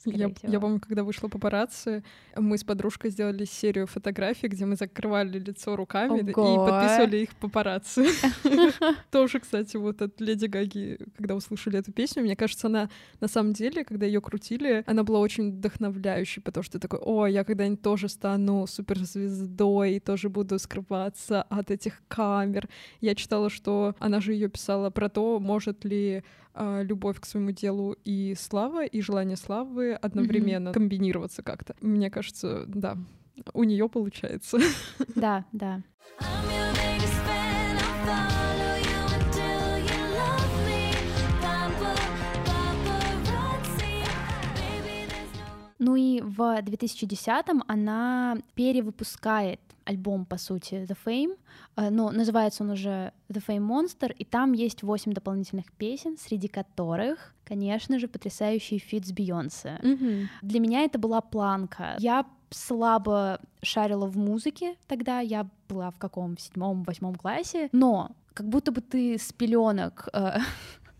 Я, 0.05 0.29
всего. 0.29 0.51
я 0.51 0.59
помню, 0.59 0.79
когда 0.79 1.03
вышла 1.03 1.27
папарацци, 1.27 2.03
мы 2.35 2.57
с 2.57 2.63
подружкой 2.63 3.11
сделали 3.11 3.45
серию 3.45 3.85
фотографий, 3.85 4.47
где 4.47 4.65
мы 4.65 4.75
закрывали 4.75 5.39
лицо 5.39 5.75
руками 5.75 6.19
и 6.19 6.33
Ого. 6.33 6.65
подписывали 6.65 7.17
их 7.17 7.35
папарацци. 7.35 8.07
Тоже, 9.11 9.39
кстати, 9.39 9.77
вот 9.77 10.01
от 10.01 10.21
Леди 10.21 10.45
Гаги, 10.45 10.99
когда 11.17 11.35
услышали 11.35 11.79
эту 11.79 11.91
песню, 11.91 12.23
мне 12.23 12.35
кажется, 12.35 12.67
она 12.67 12.89
на 13.19 13.27
самом 13.27 13.53
деле, 13.53 13.83
когда 13.83 14.05
ее 14.05 14.21
крутили, 14.21 14.83
она 14.87 15.03
была 15.03 15.19
очень 15.19 15.51
вдохновляющей, 15.51 16.41
потому 16.41 16.63
что 16.63 16.79
такой, 16.79 16.99
о, 16.99 17.25
я 17.25 17.43
когда-нибудь 17.43 17.81
тоже 17.81 18.07
стану 18.07 18.67
суперзвездой, 18.67 19.95
и 19.95 19.99
тоже 19.99 20.29
буду 20.29 20.57
скрываться 20.59 21.41
от 21.43 21.71
этих 21.71 22.01
камер. 22.07 22.69
Я 23.01 23.15
читала, 23.15 23.49
что 23.49 23.95
она 23.99 24.21
же 24.21 24.33
ее 24.33 24.49
писала 24.49 24.89
про 24.89 25.09
то, 25.09 25.39
может 25.39 25.83
ли 25.83 26.23
а, 26.53 26.81
любовь 26.81 27.19
к 27.19 27.25
своему 27.25 27.51
делу 27.51 27.95
и 28.03 28.35
слава, 28.37 28.85
и 28.85 29.01
желание 29.01 29.37
славы 29.37 29.88
одновременно 29.95 30.71
комбинироваться 30.73 31.43
как-то. 31.43 31.75
Мне 31.81 32.09
кажется, 32.09 32.65
да, 32.67 32.97
у 33.53 33.63
нее 33.63 33.89
получается. 33.89 34.59
Да, 35.15 35.45
да. 35.51 35.81
I'm 36.21 36.49
your 36.49 36.73
biggest 36.73 37.13
fan. 37.25 38.38
Ну 45.79 45.95
и 45.95 46.21
в 46.21 46.39
2010-м 46.61 47.63
она 47.67 48.37
перевыпускает 48.53 49.59
альбом, 49.85 50.25
по 50.25 50.37
сути, 50.37 50.85
The 50.87 50.97
Fame, 51.05 51.37
э, 51.75 51.89
но 51.89 52.11
называется 52.11 52.63
он 52.63 52.71
уже 52.71 53.11
The 53.29 53.43
Fame 53.45 53.67
Monster, 53.67 54.13
и 54.13 54.23
там 54.23 54.53
есть 54.53 54.83
8 54.83 55.13
дополнительных 55.13 55.71
песен, 55.71 56.17
среди 56.17 56.47
которых, 56.47 57.33
конечно 57.43 57.97
же, 57.97 58.07
потрясающий 58.07 58.77
фит 58.77 59.07
с 59.07 59.11
Бейонсе. 59.11 59.79
Для 60.41 60.59
меня 60.59 60.83
это 60.83 60.99
была 60.99 61.21
планка. 61.21 61.95
Я 61.99 62.25
слабо 62.51 63.39
шарила 63.61 64.05
в 64.05 64.17
музыке 64.17 64.75
тогда, 64.87 65.19
я 65.19 65.47
была 65.67 65.91
в 65.91 65.97
каком, 65.97 66.35
в 66.35 66.41
седьмом, 66.41 66.83
восьмом 66.83 67.15
классе, 67.15 67.69
но 67.71 68.11
как 68.33 68.47
будто 68.47 68.71
бы 68.71 68.81
ты 68.81 69.17
с 69.17 69.33
пеленок 69.33 70.07
э, 70.13 70.37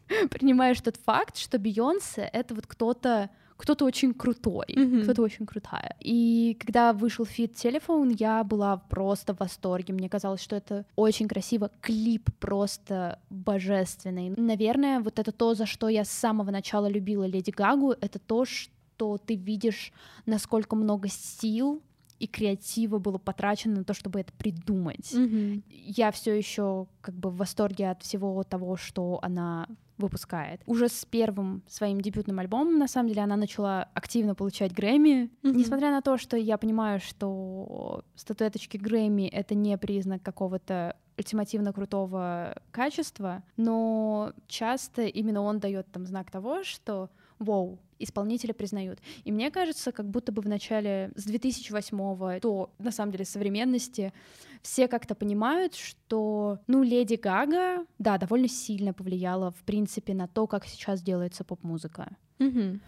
принимаешь 0.30 0.82
тот 0.82 0.98
факт, 0.98 1.38
что 1.38 1.60
Бейонсе— 1.60 2.30
это 2.34 2.56
вот 2.56 2.66
кто-то 2.68 3.30
кто-то 3.60 3.84
очень 3.86 4.14
крутой, 4.14 4.68
Мгм. 4.76 5.04
кто-то 5.04 5.22
очень 5.22 5.46
крутая. 5.46 5.96
И 6.00 6.56
когда 6.60 6.94
вышел 6.94 7.26
фит 7.26 7.56
Telephone, 7.56 8.10
я 8.10 8.44
была 8.46 8.78
просто 8.78 9.34
в 9.36 9.40
восторге. 9.40 9.94
Мне 9.94 10.08
казалось, 10.10 10.42
что 10.42 10.56
это 10.56 10.86
очень 10.96 11.28
красиво. 11.28 11.70
Клип 11.82 12.30
просто 12.40 13.20
божественный. 13.30 14.30
Наверное, 14.38 15.02
вот 15.02 15.20
это 15.20 15.32
то, 15.34 15.54
за 15.56 15.66
что 15.66 15.90
я 15.90 16.06
с 16.06 16.10
самого 16.10 16.52
начала 16.52 16.88
любила 16.88 17.26
Леди 17.26 17.52
Гагу, 17.52 17.92
это 18.00 18.18
то, 18.18 18.46
что 18.46 19.18
ты 19.18 19.36
видишь, 19.36 19.92
насколько 20.26 20.76
много 20.78 21.10
сил 21.10 21.82
и 22.18 22.28
креатива 22.28 22.98
было 22.98 23.18
потрачено 23.18 23.78
на 23.80 23.84
то, 23.84 23.94
чтобы 23.94 24.22
это 24.22 24.32
придумать. 24.34 25.14
Мгм. 25.14 25.64
Я 25.70 26.12
все 26.12 26.34
еще 26.34 26.88
как 27.02 27.16
бы 27.16 27.30
в 27.30 27.36
восторге 27.38 27.90
от 27.92 28.04
всего 28.04 28.44
того, 28.44 28.78
что 28.78 29.20
она 29.22 29.68
выпускает. 30.00 30.62
Уже 30.66 30.88
с 30.90 31.06
первым 31.06 31.64
своим 31.68 32.02
дебютным 32.02 32.40
альбомом, 32.40 32.80
на 32.80 32.88
самом 32.88 33.10
деле, 33.10 33.22
она 33.22 33.36
начала 33.36 33.90
активно 33.94 34.34
получать 34.34 34.74
Грэмми. 34.74 35.30
Мгм. 35.44 35.58
Несмотря 35.58 35.92
на 35.92 36.02
то, 36.02 36.18
что 36.18 36.38
я 36.38 36.58
понимаю, 36.58 37.00
что 37.00 38.04
статуэточки 38.16 38.78
Грэмми— 38.78 39.28
это 39.32 39.56
не 39.56 39.78
признак 39.78 40.24
какого-то 40.24 40.96
ультимативно 41.18 41.74
крутого 41.74 42.56
качества, 42.72 43.44
но 43.58 44.34
часто 44.48 45.04
именно 45.04 45.42
он 45.42 45.60
дает 45.60 45.92
там 45.92 46.06
знак 46.06 46.32
того, 46.32 46.64
что 46.64 47.10
Воу, 47.40 47.80
исполнителя 48.00 48.54
признают. 48.54 49.00
И 49.24 49.32
мне 49.32 49.50
кажется, 49.50 49.92
как 49.92 50.10
будто 50.10 50.32
бы 50.32 50.42
в 50.42 50.48
начале 50.48 51.12
с 51.16 51.24
2008 51.24 52.40
до, 52.42 52.70
на 52.80 52.92
самом 52.92 53.12
деле, 53.12 53.26
современности 53.26 54.14
все 54.62 54.88
как-то 54.88 55.16
понимают, 55.16 55.76
что, 55.76 56.60
ну, 56.68 56.84
Леди 56.84 57.16
Гага, 57.16 57.86
да, 57.98 58.18
довольно 58.18 58.50
сильно 58.50 58.94
повлияла, 58.94 59.52
в 59.52 59.64
принципе, 59.64 60.14
на 60.14 60.28
то, 60.28 60.48
как 60.48 60.66
сейчас 60.66 61.02
делается 61.02 61.44
поп-музыка. 61.44 62.18
Мгм. 62.40 62.82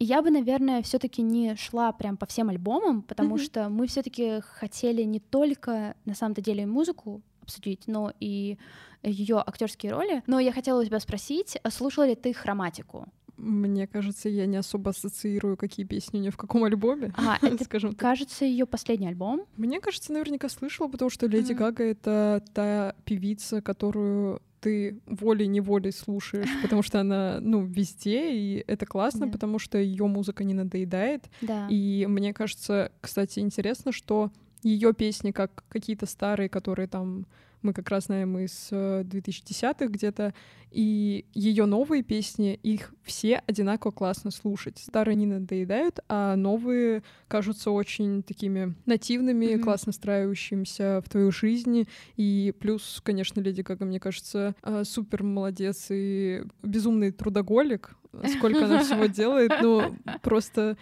Я 0.00 0.22
бы, 0.22 0.30
наверное, 0.30 0.82
все-таки 0.82 1.22
не 1.22 1.54
шла 1.56 1.92
прям 1.92 2.16
по 2.16 2.26
всем 2.26 2.48
альбомам, 2.48 3.02
потому 3.02 3.36
Мгм. 3.36 3.38
что 3.38 3.68
мы 3.68 3.86
все-таки 3.86 4.40
хотели 4.40 5.02
не 5.02 5.20
только 5.20 5.94
на 6.04 6.14
самом-то 6.14 6.40
деле 6.42 6.66
музыку 6.66 7.22
обсудить, 7.42 7.82
но 7.86 8.12
и 8.20 8.58
ее 9.02 9.38
актерские 9.46 9.92
роли. 9.92 10.22
Но 10.26 10.38
я 10.40 10.52
хотела 10.52 10.80
у 10.80 10.84
тебя 10.84 11.00
спросить, 11.00 11.56
а 11.62 11.70
слушала 11.70 12.06
ли 12.06 12.14
ты 12.14 12.32
хроматику? 12.32 13.06
Мне 13.36 13.86
кажется, 13.86 14.28
я 14.28 14.44
не 14.44 14.58
особо 14.58 14.90
ассоциирую, 14.90 15.56
какие 15.56 15.86
песни 15.86 16.18
у 16.18 16.20
нее 16.20 16.30
в 16.30 16.36
каком 16.36 16.64
альбоме. 16.64 17.12
Ага, 17.16 17.38
это, 17.46 17.64
скажем 17.64 17.90
так. 17.92 18.00
кажется, 18.00 18.44
ее 18.44 18.66
последний 18.66 19.08
альбом. 19.08 19.46
Мне 19.56 19.80
кажется, 19.80 20.12
наверняка 20.12 20.48
слышала, 20.50 20.88
потому 20.88 21.08
что 21.10 21.26
Леди 21.26 21.52
Мгм. 21.52 21.58
Гага— 21.58 21.84
это 21.84 22.44
та 22.52 22.94
певица, 23.06 23.62
которую 23.62 24.42
ты 24.60 25.00
волей-неволей 25.06 25.92
слушаешь, 25.92 26.48
потому 26.62 26.82
что 26.82 27.00
она, 27.00 27.38
ну, 27.40 27.64
везде, 27.64 28.32
и 28.32 28.64
это 28.66 28.86
классно, 28.86 29.26
Да. 29.26 29.32
потому 29.32 29.58
что 29.58 29.78
ее 29.78 30.06
музыка 30.06 30.44
не 30.44 30.54
надоедает. 30.54 31.24
Да. 31.40 31.66
И 31.70 32.06
мне 32.08 32.32
кажется, 32.34 32.92
кстати, 33.00 33.40
интересно, 33.40 33.92
что 33.92 34.30
ее 34.62 34.92
песни, 34.92 35.30
как 35.30 35.64
какие-то 35.68 36.06
старые, 36.06 36.48
которые 36.48 36.86
там 36.88 37.26
мы 37.62 37.72
как 37.72 37.88
раз 37.90 38.04
знаем 38.06 38.38
из 38.38 38.68
э, 38.70 39.02
2010-х 39.04 39.86
где-то, 39.86 40.34
и 40.70 41.24
ее 41.34 41.66
новые 41.66 42.02
песни, 42.02 42.58
их 42.62 42.94
все 43.02 43.42
одинаково 43.46 43.90
классно 43.90 44.30
слушать. 44.30 44.78
Старые 44.78 45.16
не 45.16 45.26
надоедают, 45.26 45.98
а 46.08 46.36
новые 46.36 47.02
кажутся 47.28 47.70
очень 47.70 48.22
такими 48.22 48.74
нативными, 48.86 49.54
Мгм. 49.54 49.64
классно 49.64 49.92
встраивающимися 49.92 51.02
в 51.04 51.08
твою 51.08 51.32
жизнь. 51.32 51.86
И 52.16 52.54
плюс, 52.60 53.00
конечно, 53.04 53.40
Леди 53.40 53.62
Гага, 53.62 53.84
мне 53.84 53.98
кажется, 54.00 54.54
э, 54.62 54.84
супер 54.84 55.22
молодец 55.22 55.86
и 55.90 56.42
безумный 56.62 57.10
трудоголик. 57.10 57.96
Сколько 58.36 58.64
она 58.64 58.82
всего 58.82 59.06
делает, 59.06 59.52
ну, 59.62 59.96
просто 60.22 60.76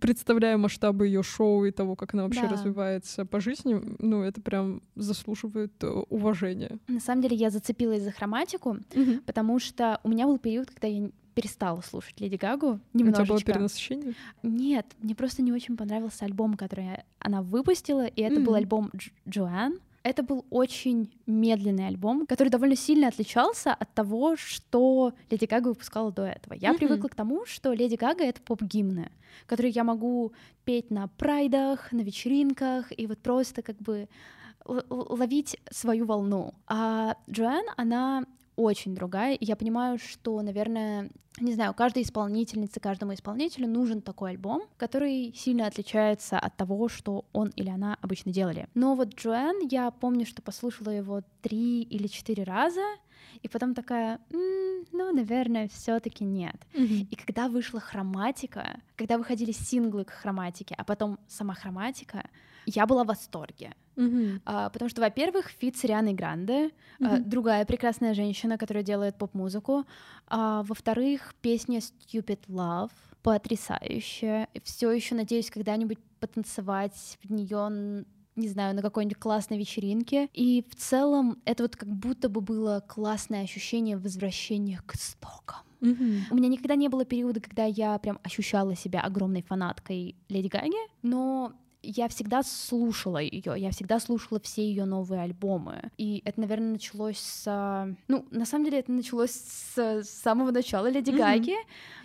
представляю 0.00 0.58
масштабы 0.58 1.06
ее 1.06 1.22
шоу 1.22 1.64
и 1.64 1.70
того, 1.70 1.96
как 1.96 2.14
она 2.14 2.24
вообще 2.24 2.42
Да. 2.42 2.50
развивается 2.50 3.24
по 3.24 3.40
жизни, 3.40 3.80
ну, 3.98 4.22
это 4.22 4.40
прям 4.40 4.82
заслуживает 4.94 5.72
э, 5.82 5.88
уважения. 6.08 6.78
На 6.88 7.00
самом 7.00 7.22
деле 7.22 7.36
я 7.36 7.50
зацепилась 7.50 8.02
за 8.02 8.10
хроматику, 8.12 8.78
потому 9.26 9.58
что 9.58 9.98
у 10.04 10.08
меня 10.08 10.26
был 10.26 10.38
период, 10.38 10.70
когда 10.70 10.88
я 10.88 11.10
перестала 11.34 11.80
слушать 11.80 12.20
Леди 12.20 12.36
Гагу 12.36 12.80
У 12.92 12.98
тебя 12.98 13.10
было 13.10 13.20
немножечко. 13.22 13.52
перенасыщение? 13.52 14.14
Нет, 14.42 14.86
мне 15.00 15.14
просто 15.14 15.42
не 15.42 15.52
очень 15.52 15.76
понравился 15.76 16.24
альбом, 16.24 16.54
который 16.54 16.88
она 17.20 17.40
выпустила, 17.42 18.04
и 18.06 18.20
это 18.22 18.36
был 18.40 18.52
Мгм. 18.52 18.54
альбом 18.54 18.90
Дж- 18.94 19.12
Джоан. 19.28 19.78
Это 20.02 20.22
был 20.22 20.46
очень 20.50 21.10
медленный 21.26 21.86
альбом, 21.86 22.26
который 22.26 22.48
довольно 22.48 22.76
сильно 22.76 23.08
отличался 23.08 23.74
от 23.74 23.92
того, 23.92 24.36
что 24.36 25.12
Леди 25.30 25.44
Гага 25.44 25.68
выпускала 25.68 26.10
до 26.10 26.24
этого. 26.24 26.54
Я 26.54 26.70
Мгм. 26.70 26.78
привыкла 26.78 27.08
к 27.08 27.14
тому, 27.14 27.44
что 27.44 27.72
Леди 27.74 27.96
Гага— 27.96 28.24
это 28.24 28.40
поп-гимны, 28.40 29.10
которые 29.46 29.72
я 29.72 29.84
могу 29.84 30.32
петь 30.64 30.90
на 30.90 31.08
прайдах, 31.08 31.92
на 31.92 32.00
вечеринках, 32.00 32.92
и 32.98 33.06
вот 33.06 33.18
просто 33.18 33.62
как 33.62 33.76
бы 33.76 34.08
ловить 34.88 35.58
свою 35.70 36.06
волну. 36.06 36.54
А 36.66 37.16
Джоан, 37.30 37.64
она 37.76 38.24
очень 38.60 38.94
другая, 38.94 39.34
и 39.34 39.44
я 39.44 39.56
понимаю, 39.56 39.98
что, 39.98 40.40
наверное, 40.42 41.10
не 41.40 41.52
знаю, 41.54 41.74
каждой 41.74 42.02
исполнительнице, 42.02 42.80
каждому 42.80 43.14
исполнителю 43.14 43.68
нужен 43.68 44.02
такой 44.02 44.30
альбом, 44.30 44.62
который 44.76 45.32
сильно 45.34 45.66
отличается 45.66 46.38
от 46.38 46.56
того, 46.56 46.88
что 46.88 47.24
он 47.32 47.48
или 47.56 47.68
она 47.70 47.96
обычно 48.02 48.32
делали. 48.32 48.68
Но 48.74 48.94
вот 48.94 49.14
Джоэн, 49.14 49.68
я 49.70 49.90
помню, 49.90 50.26
что 50.26 50.42
послушала 50.42 50.90
его 50.90 51.22
три 51.40 51.82
или 51.82 52.06
четыре 52.08 52.42
раза, 52.44 52.84
и 53.42 53.48
потом 53.48 53.74
такая, 53.74 54.18
«М, 54.30 54.84
ну, 54.92 55.12
наверное, 55.12 55.68
все-таки 55.68 56.24
нет. 56.24 56.56
И 57.10 57.16
когда 57.16 57.48
вышла 57.48 57.80
Chromatica, 57.80 58.80
когда 58.96 59.16
выходили 59.18 59.52
синглы 59.52 60.04
к 60.04 60.10
хроматике, 60.10 60.74
а 60.76 60.84
потом 60.84 61.18
сама 61.28 61.54
хроматика, 61.54 62.28
я 62.66 62.86
была 62.86 63.04
в 63.04 63.08
восторге. 63.08 63.74
Мгм. 63.96 64.40
А, 64.44 64.70
потому 64.70 64.88
что, 64.88 65.00
во-первых, 65.00 65.48
фит 65.48 65.76
с 65.76 65.84
Арианой 65.84 66.14
Гранде, 66.14 66.70
а, 67.00 67.16
Мгм. 67.16 67.28
другая 67.28 67.64
прекрасная 67.64 68.14
женщина, 68.14 68.56
которая 68.56 68.82
делает 68.82 69.16
поп-музыку. 69.18 69.84
А, 70.26 70.62
во-вторых, 70.62 71.34
песня 71.42 71.80
Stupid 71.80 72.40
Love 72.48 72.92
потрясающая. 73.22 74.48
Все 74.64 74.90
еще 74.90 75.14
надеюсь 75.14 75.50
когда-нибудь 75.50 75.98
потанцевать 76.20 77.18
в 77.22 77.32
нее 77.32 78.04
не 78.36 78.48
знаю, 78.48 78.74
на 78.74 78.80
какой-нибудь 78.80 79.18
классной 79.18 79.58
вечеринке. 79.58 80.28
И 80.32 80.64
в 80.70 80.74
целом 80.76 81.42
это 81.44 81.64
вот 81.64 81.76
как 81.76 81.90
будто 81.90 82.30
бы 82.30 82.40
было 82.40 82.82
классное 82.86 83.42
ощущение 83.42 83.98
возвращения 83.98 84.80
к 84.86 84.94
истокам. 84.94 85.58
Мгм. 85.80 86.24
У 86.30 86.34
меня 86.36 86.48
никогда 86.48 86.74
не 86.74 86.88
было 86.88 87.04
периода, 87.04 87.40
когда 87.40 87.64
я 87.64 87.98
прям 87.98 88.18
ощущала 88.22 88.74
себя 88.76 89.00
огромной 89.00 89.42
фанаткой 89.42 90.14
Леди 90.28 90.48
Гаги, 90.48 90.72
но 91.02 91.52
я 91.82 92.08
всегда 92.08 92.42
слушала 92.42 93.18
ее, 93.18 93.54
я 93.56 93.70
всегда 93.70 94.00
слушала 94.00 94.40
все 94.40 94.62
ее 94.62 94.84
новые 94.84 95.22
альбомы. 95.22 95.90
И 95.98 96.22
это, 96.24 96.40
наверное, 96.40 96.72
началось 96.72 97.18
с... 97.18 97.96
Ну, 98.08 98.26
на 98.30 98.44
самом 98.44 98.64
деле, 98.64 98.78
это 98.80 98.92
началось 98.92 99.30
с, 99.30 100.02
самого 100.04 100.50
начала 100.50 100.88
Леди 100.88 101.10
Мгм. 101.10 101.18
Гаги. 101.18 101.56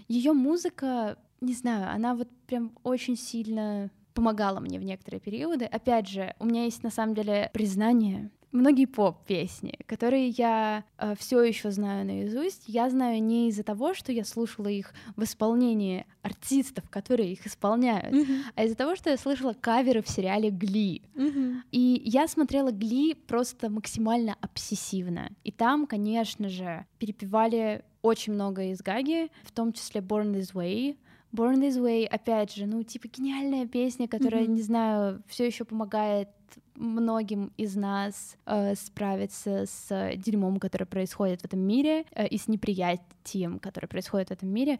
Ее 0.07 0.33
музыка, 0.33 1.17
не 1.41 1.53
знаю, 1.53 1.91
она 1.93 2.15
вот 2.15 2.29
прям 2.47 2.71
очень 2.83 3.17
сильно 3.17 3.89
помогала 4.13 4.59
мне 4.59 4.79
в 4.79 4.83
некоторые 4.83 5.19
периоды. 5.19 5.65
Опять 5.65 6.07
же, 6.07 6.35
у 6.39 6.45
меня 6.45 6.63
есть 6.63 6.83
на 6.83 6.89
самом 6.89 7.15
деле 7.15 7.49
признание. 7.53 8.31
Многие 8.55 8.85
поп-песни, 8.85 9.73
которые 9.85 10.29
я 10.29 10.85
все 11.19 11.41
еще 11.43 11.71
знаю 11.71 12.05
наизусть, 12.05 12.63
я 12.67 12.89
знаю 12.89 13.21
не 13.21 13.49
из-за 13.49 13.63
того, 13.63 13.93
что 13.93 14.13
я 14.13 14.23
слушала 14.23 14.67
их 14.69 14.93
в 15.17 15.23
исполнении 15.23 16.05
артистов, 16.21 16.89
которые 16.89 17.33
их 17.33 17.45
исполняют, 17.45 18.13
Мгм. 18.15 18.43
а 18.55 18.63
из-за 18.63 18.75
того, 18.77 18.95
что 18.95 19.09
я 19.09 19.17
слышала 19.17 19.51
каверы 19.53 20.01
в 20.01 20.07
сериале 20.09 20.51
Гли. 20.51 21.01
Мгм. 21.15 21.63
И 21.73 22.01
я 22.05 22.29
смотрела 22.29 22.71
Гли 22.71 23.13
просто 23.13 23.69
максимально 23.69 24.37
обсессивно. 24.39 25.31
И 25.43 25.51
там, 25.51 25.85
конечно 25.85 26.47
же, 26.47 26.85
перепевали 26.97 27.83
очень 28.01 28.33
много 28.33 28.63
из 28.71 28.81
Гаги, 28.81 29.29
в 29.43 29.51
том 29.51 29.73
числе 29.73 29.99
Born 29.99 30.33
This 30.33 30.53
Way. 30.53 30.95
Born 31.33 31.55
This 31.59 31.77
Way, 31.77 32.05
опять 32.05 32.55
же, 32.55 32.65
ну, 32.65 32.83
типа 32.83 33.09
гениальная 33.09 33.67
песня, 33.67 34.07
которая, 34.07 34.43
Мгм. 34.45 34.53
не 34.53 34.61
знаю, 34.61 35.21
все 35.27 35.45
еще 35.45 35.65
помогает 35.65 36.29
многим 36.75 37.51
из 37.57 37.75
нас 37.75 38.37
э, 38.45 38.75
справиться 38.75 39.65
с 39.65 40.15
дерьмом, 40.17 40.59
которое 40.59 40.85
происходит 40.85 41.41
в 41.41 41.45
этом 41.45 41.59
мире, 41.59 42.05
э, 42.11 42.27
и 42.27 42.37
с 42.37 42.47
неприятием, 42.47 43.59
которое 43.59 43.87
происходит 43.87 44.29
в 44.29 44.31
этом 44.31 44.49
мире. 44.49 44.79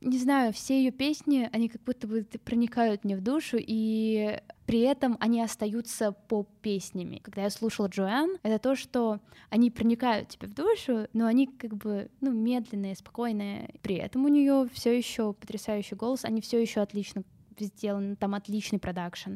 не 0.00 0.18
знаю, 0.18 0.52
все 0.52 0.78
ее 0.78 0.90
песни, 0.90 1.48
они 1.52 1.68
как 1.68 1.82
будто 1.82 2.06
бы 2.06 2.26
проникают 2.44 3.04
мне 3.04 3.16
в 3.16 3.22
душу, 3.22 3.56
и 3.60 4.40
при 4.66 4.80
этом 4.80 5.16
они 5.20 5.40
остаются 5.40 6.12
поп-песнями. 6.12 7.20
Когда 7.22 7.42
я 7.42 7.50
слушала 7.50 7.88
Джоан, 7.88 8.38
это 8.42 8.58
то, 8.58 8.74
что 8.74 9.20
они 9.50 9.70
проникают 9.70 10.30
тебе 10.30 10.48
в 10.48 10.54
душу, 10.54 11.08
но 11.12 11.26
они 11.26 11.46
как 11.46 11.76
бы 11.76 12.10
ну, 12.20 12.32
медленные, 12.32 12.96
спокойные. 12.96 13.74
При 13.82 13.96
этом 13.96 14.24
у 14.24 14.28
нее 14.28 14.68
все 14.72 14.96
еще 14.96 15.34
потрясающий 15.34 15.94
голос, 15.94 16.24
они 16.24 16.40
все 16.40 16.60
еще 16.60 16.80
отлично 16.80 17.22
сделаны, 17.64 18.16
там 18.16 18.34
отличный 18.34 18.78
продакшн. 18.78 19.34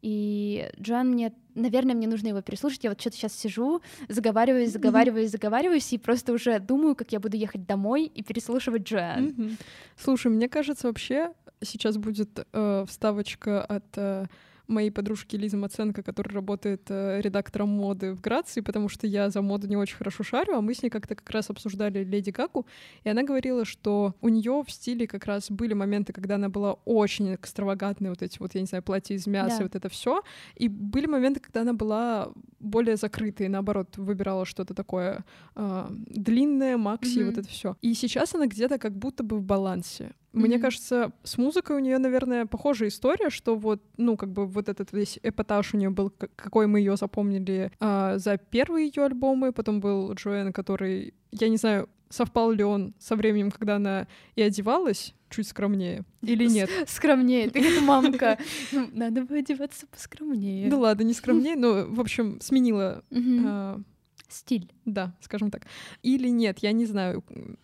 И 0.00 0.70
Джоан 0.80 1.10
мне, 1.10 1.32
наверное, 1.54 1.94
мне 1.94 2.06
нужно 2.06 2.28
его 2.28 2.40
переслушать. 2.42 2.84
Я 2.84 2.90
вот 2.90 3.00
что-то 3.00 3.16
сейчас 3.16 3.34
сижу, 3.34 3.82
заговариваюсь, 4.08 4.72
заговариваюсь, 4.72 5.30
заговариваюсь, 5.30 5.92
и 5.92 5.98
просто 5.98 6.32
уже 6.32 6.58
думаю, 6.58 6.94
как 6.96 7.12
я 7.12 7.20
буду 7.20 7.36
ехать 7.36 7.66
домой 7.66 8.06
и 8.06 8.22
переслушивать 8.22 8.82
Джоан. 8.82 9.24
Мгм. 9.24 9.56
Слушай, 9.96 10.30
мне 10.32 10.48
кажется, 10.48 10.88
вообще 10.88 11.32
сейчас 11.62 11.96
будет 11.96 12.46
э, 12.52 12.84
вставочка 12.88 13.64
от 13.64 13.86
э, 13.96 14.26
моей 14.68 14.90
подружки 14.90 15.36
Лизы 15.36 15.56
Маценко, 15.56 16.02
которая 16.02 16.34
работает 16.34 16.82
э, 16.88 17.20
редактором 17.20 17.68
моды 17.68 18.12
в 18.14 18.20
Грации, 18.20 18.60
потому 18.60 18.88
что 18.88 19.06
я 19.06 19.28
за 19.30 19.42
моду 19.42 19.66
не 19.68 19.76
очень 19.76 19.96
хорошо 19.96 20.22
шарю, 20.24 20.56
а 20.56 20.60
мы 20.60 20.74
с 20.74 20.82
ней 20.82 20.90
как-то 20.90 21.14
как 21.14 21.28
раз 21.30 21.50
обсуждали 21.50 22.04
Леди 22.04 22.30
Гагу, 22.30 22.66
и 23.04 23.08
она 23.08 23.22
говорила, 23.22 23.64
что 23.64 24.14
у 24.20 24.28
нее 24.28 24.62
в 24.66 24.70
стиле 24.70 25.06
как 25.06 25.26
раз 25.26 25.50
были 25.50 25.74
моменты, 25.74 26.12
когда 26.12 26.36
она 26.36 26.48
была 26.48 26.74
очень 26.84 27.34
экстравагантной, 27.34 28.10
вот 28.10 28.22
эти 28.22 28.38
вот, 28.38 28.54
я 28.54 28.60
не 28.60 28.66
знаю, 28.66 28.82
платья 28.82 29.14
из 29.14 29.26
мяса, 29.26 29.58
Да. 29.58 29.62
вот 29.64 29.74
это 29.74 29.88
все, 29.88 30.22
и 30.56 30.68
были 30.68 31.06
моменты, 31.06 31.40
когда 31.40 31.62
она 31.62 31.72
была 31.72 32.32
более 32.60 32.96
закрытой, 32.96 33.48
наоборот, 33.48 33.96
выбирала 33.96 34.44
что-то 34.46 34.74
такое 34.74 35.24
э, 35.56 35.86
длинное, 35.90 36.76
макси, 36.76 37.18
Мгм. 37.18 37.26
вот 37.26 37.38
это 37.38 37.48
все. 37.48 37.76
И 37.82 37.94
сейчас 37.94 38.34
она 38.34 38.46
где-то 38.46 38.78
как 38.78 38.96
будто 38.96 39.22
бы 39.24 39.36
в 39.38 39.42
балансе. 39.42 40.12
Мне 40.32 40.56
Мгм. 40.56 40.62
кажется, 40.62 41.12
с 41.24 41.36
музыкой 41.38 41.76
у 41.76 41.78
нее, 41.78 41.98
наверное, 41.98 42.46
похожая 42.46 42.88
история, 42.88 43.28
что 43.28 43.54
вот, 43.54 43.82
ну, 43.98 44.16
как 44.16 44.32
бы 44.32 44.46
вот 44.46 44.68
этот 44.68 44.90
весь 44.92 45.18
эпатаж 45.22 45.74
у 45.74 45.76
нее 45.76 45.90
был, 45.90 46.10
какой 46.36 46.66
мы 46.66 46.78
ее 46.80 46.96
запомнили 46.96 47.70
а, 47.80 48.16
за 48.18 48.38
первые 48.38 48.86
ее 48.86 49.04
альбомы, 49.04 49.52
потом 49.52 49.80
был 49.80 50.12
Джоэн, 50.14 50.52
который, 50.52 51.12
я 51.32 51.48
не 51.48 51.58
знаю, 51.58 51.88
совпал 52.08 52.50
ли 52.52 52.64
он 52.64 52.94
со 52.98 53.14
временем, 53.16 53.50
когда 53.50 53.76
она 53.76 54.06
и 54.34 54.42
одевалась 54.42 55.14
чуть 55.30 55.48
скромнее, 55.48 56.04
или 56.22 56.46
нет. 56.46 56.68
Скромнее, 56.88 57.48
ты 57.50 57.62
как 57.62 57.82
мамка. 57.82 58.38
Ну, 58.72 58.88
Надо 58.92 59.22
бы 59.22 59.38
одеваться 59.38 59.86
поскромнее. 59.86 60.68
Ну 60.70 60.78
ладно, 60.80 61.02
не 61.04 61.14
скромнее, 61.14 61.56
но, 61.56 61.86
в 61.86 62.00
общем, 62.00 62.38
сменила, 62.40 63.02
а, 63.44 63.80
Стиль. 64.28 64.70
да, 64.84 65.14
скажем 65.20 65.50
так. 65.50 65.66
Или 66.02 66.28
нет, 66.28 66.58
я 66.60 66.72
не 66.72 66.84
знаю, 66.86 67.22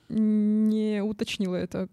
не 0.08 1.02
уточнила 1.02 1.56
это, 1.56 1.88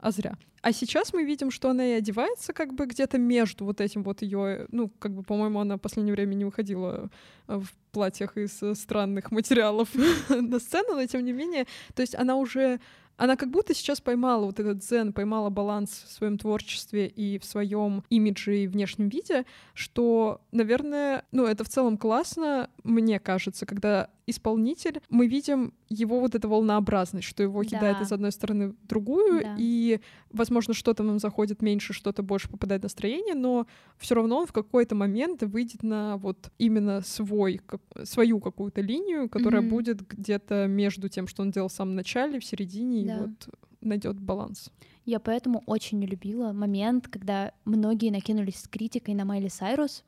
а 0.00 0.10
зря. 0.10 0.36
А 0.60 0.72
сейчас 0.72 1.12
мы 1.12 1.24
видим, 1.24 1.50
что 1.50 1.70
она 1.70 1.86
и 1.86 1.92
одевается 1.92 2.52
как 2.52 2.74
бы 2.74 2.86
где-то 2.86 3.18
между 3.18 3.64
вот 3.64 3.80
этим 3.80 4.02
вот 4.02 4.22
ее, 4.22 4.66
ну, 4.70 4.88
как 4.98 5.12
бы, 5.12 5.22
по-моему, 5.22 5.60
она 5.60 5.76
в 5.76 5.80
последнее 5.80 6.14
время 6.14 6.34
не 6.34 6.44
выходила 6.44 7.10
э, 7.46 7.58
в 7.58 7.68
платьях 7.92 8.36
из 8.36 8.62
э, 8.62 8.74
странных 8.74 9.30
материалов 9.30 9.88
на 10.28 10.58
сцену, 10.58 10.94
но 10.94 11.06
тем 11.06 11.24
не 11.24 11.32
менее, 11.32 11.66
то 11.94 12.02
есть 12.02 12.14
она 12.14 12.36
уже 12.36 12.80
она 13.18 13.36
как 13.36 13.50
будто 13.50 13.74
сейчас 13.74 14.00
поймала 14.00 14.46
вот 14.46 14.58
этот 14.60 14.78
дзен, 14.78 15.12
поймала 15.12 15.50
баланс 15.50 16.04
в 16.08 16.12
своем 16.12 16.38
творчестве 16.38 17.06
и 17.08 17.38
в 17.38 17.44
своем 17.44 18.02
имидже 18.08 18.58
и 18.62 18.66
внешнем 18.68 19.08
виде, 19.10 19.44
что, 19.74 20.40
наверное, 20.52 21.24
ну, 21.32 21.44
это 21.44 21.64
в 21.64 21.68
целом 21.68 21.98
классно, 21.98 22.70
мне 22.84 23.18
кажется, 23.18 23.66
когда 23.66 24.08
исполнитель, 24.26 25.00
мы 25.08 25.26
видим 25.26 25.72
его 25.88 26.20
вот 26.20 26.34
эту 26.34 26.50
волнообразность, 26.50 27.26
что 27.26 27.42
его 27.42 27.64
кидает 27.64 27.96
Да. 27.98 28.04
из 28.04 28.12
одной 28.12 28.30
стороны 28.30 28.68
в 28.72 28.86
другую, 28.86 29.42
Да. 29.42 29.56
и, 29.58 30.00
возможно, 30.30 30.74
что-то 30.74 31.02
нам 31.02 31.18
заходит 31.18 31.62
меньше, 31.62 31.94
что-то 31.94 32.22
больше 32.22 32.50
попадает 32.50 32.82
в 32.82 32.84
настроение, 32.84 33.34
но 33.34 33.66
все 33.96 34.14
равно 34.14 34.40
он 34.40 34.46
в 34.46 34.52
какой-то 34.52 34.94
момент 34.94 35.42
выйдет 35.42 35.82
на 35.82 36.18
вот 36.18 36.50
именно 36.58 37.00
свой, 37.00 37.60
как- 37.64 37.80
свою 38.04 38.38
какую-то 38.40 38.82
линию, 38.82 39.30
которая 39.30 39.62
Мгм. 39.62 39.70
будет 39.70 40.06
где-то 40.06 40.66
между 40.66 41.08
тем, 41.08 41.26
что 41.26 41.42
он 41.42 41.50
делал 41.50 41.68
в 41.68 41.72
самом 41.72 41.94
начале, 41.94 42.38
в 42.38 42.44
середине, 42.44 43.02
Да. 43.08 43.18
вот 43.22 43.48
найдет 43.80 44.18
баланс. 44.20 44.70
Я 45.04 45.20
поэтому 45.20 45.62
очень 45.64 46.04
любила 46.04 46.52
момент, 46.52 47.08
когда 47.08 47.52
многие 47.64 48.10
накинулись 48.10 48.60
с 48.60 48.68
критикой 48.68 49.14
на 49.14 49.24
Майли 49.24 49.48
Сайрус 49.48 50.04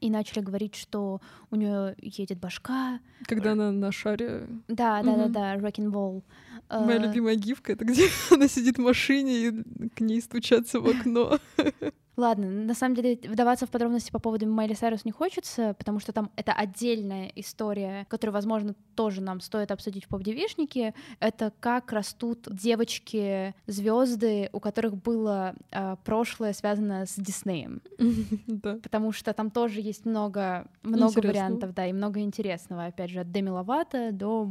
и 0.00 0.10
начали 0.10 0.40
говорить, 0.40 0.74
что 0.74 1.20
у 1.52 1.56
нее 1.56 1.94
едет 2.02 2.40
башка. 2.40 2.98
Когда 3.26 3.52
она 3.52 3.70
на 3.70 3.92
шаре... 3.92 4.48
Да, 4.66 5.02
да, 5.02 5.16
да, 5.16 5.24
Мгм. 5.24 5.32
да, 5.32 5.56
Rock'n'Roll. 5.56 6.22
Моя 6.70 6.98
Э, 6.98 7.06
любимая 7.06 7.36
гифка— 7.36 7.72
это 7.74 7.84
где 7.84 8.08
она 8.30 8.48
сидит 8.48 8.78
в 8.78 8.80
машине 8.80 9.32
и 9.48 9.88
к 9.94 10.00
ней 10.00 10.20
стучатся 10.20 10.80
в 10.80 10.88
окно. 10.88 11.38
Ладно, 12.20 12.50
на 12.50 12.74
самом 12.74 12.96
деле 12.96 13.18
вдаваться 13.24 13.64
в 13.64 13.70
подробности 13.70 14.10
по 14.10 14.18
поводу 14.18 14.46
Майли 14.46 14.74
Сайрус 14.74 15.06
не 15.06 15.10
хочется, 15.10 15.74
потому 15.78 16.00
что 16.00 16.12
там 16.12 16.30
это 16.36 16.52
отдельная 16.52 17.32
история, 17.34 18.04
которую, 18.10 18.34
возможно, 18.34 18.74
тоже 18.94 19.22
нам 19.22 19.40
стоит 19.40 19.70
обсудить 19.70 20.04
в 20.04 20.08
поп-девишнике. 20.08 20.92
Это 21.18 21.50
как 21.60 21.90
растут 21.92 22.46
девочки, 22.50 23.54
звезды, 23.66 24.50
у 24.52 24.60
которых 24.60 24.98
было 24.98 25.54
э, 25.70 25.96
прошлое 26.04 26.52
связано 26.52 27.06
с 27.06 27.14
Диснеем. 27.14 27.80
Потому 28.82 29.12
что 29.12 29.32
там 29.32 29.50
тоже 29.50 29.80
есть 29.80 30.04
много, 30.04 30.68
много 30.82 31.20
вариантов, 31.20 31.72
да, 31.72 31.86
и 31.86 31.94
много 31.94 32.20
интересного. 32.20 32.84
Опять 32.84 33.08
же, 33.08 33.20
от 33.20 33.32
Деми 33.32 33.48
Ловато 33.48 34.12
до 34.12 34.46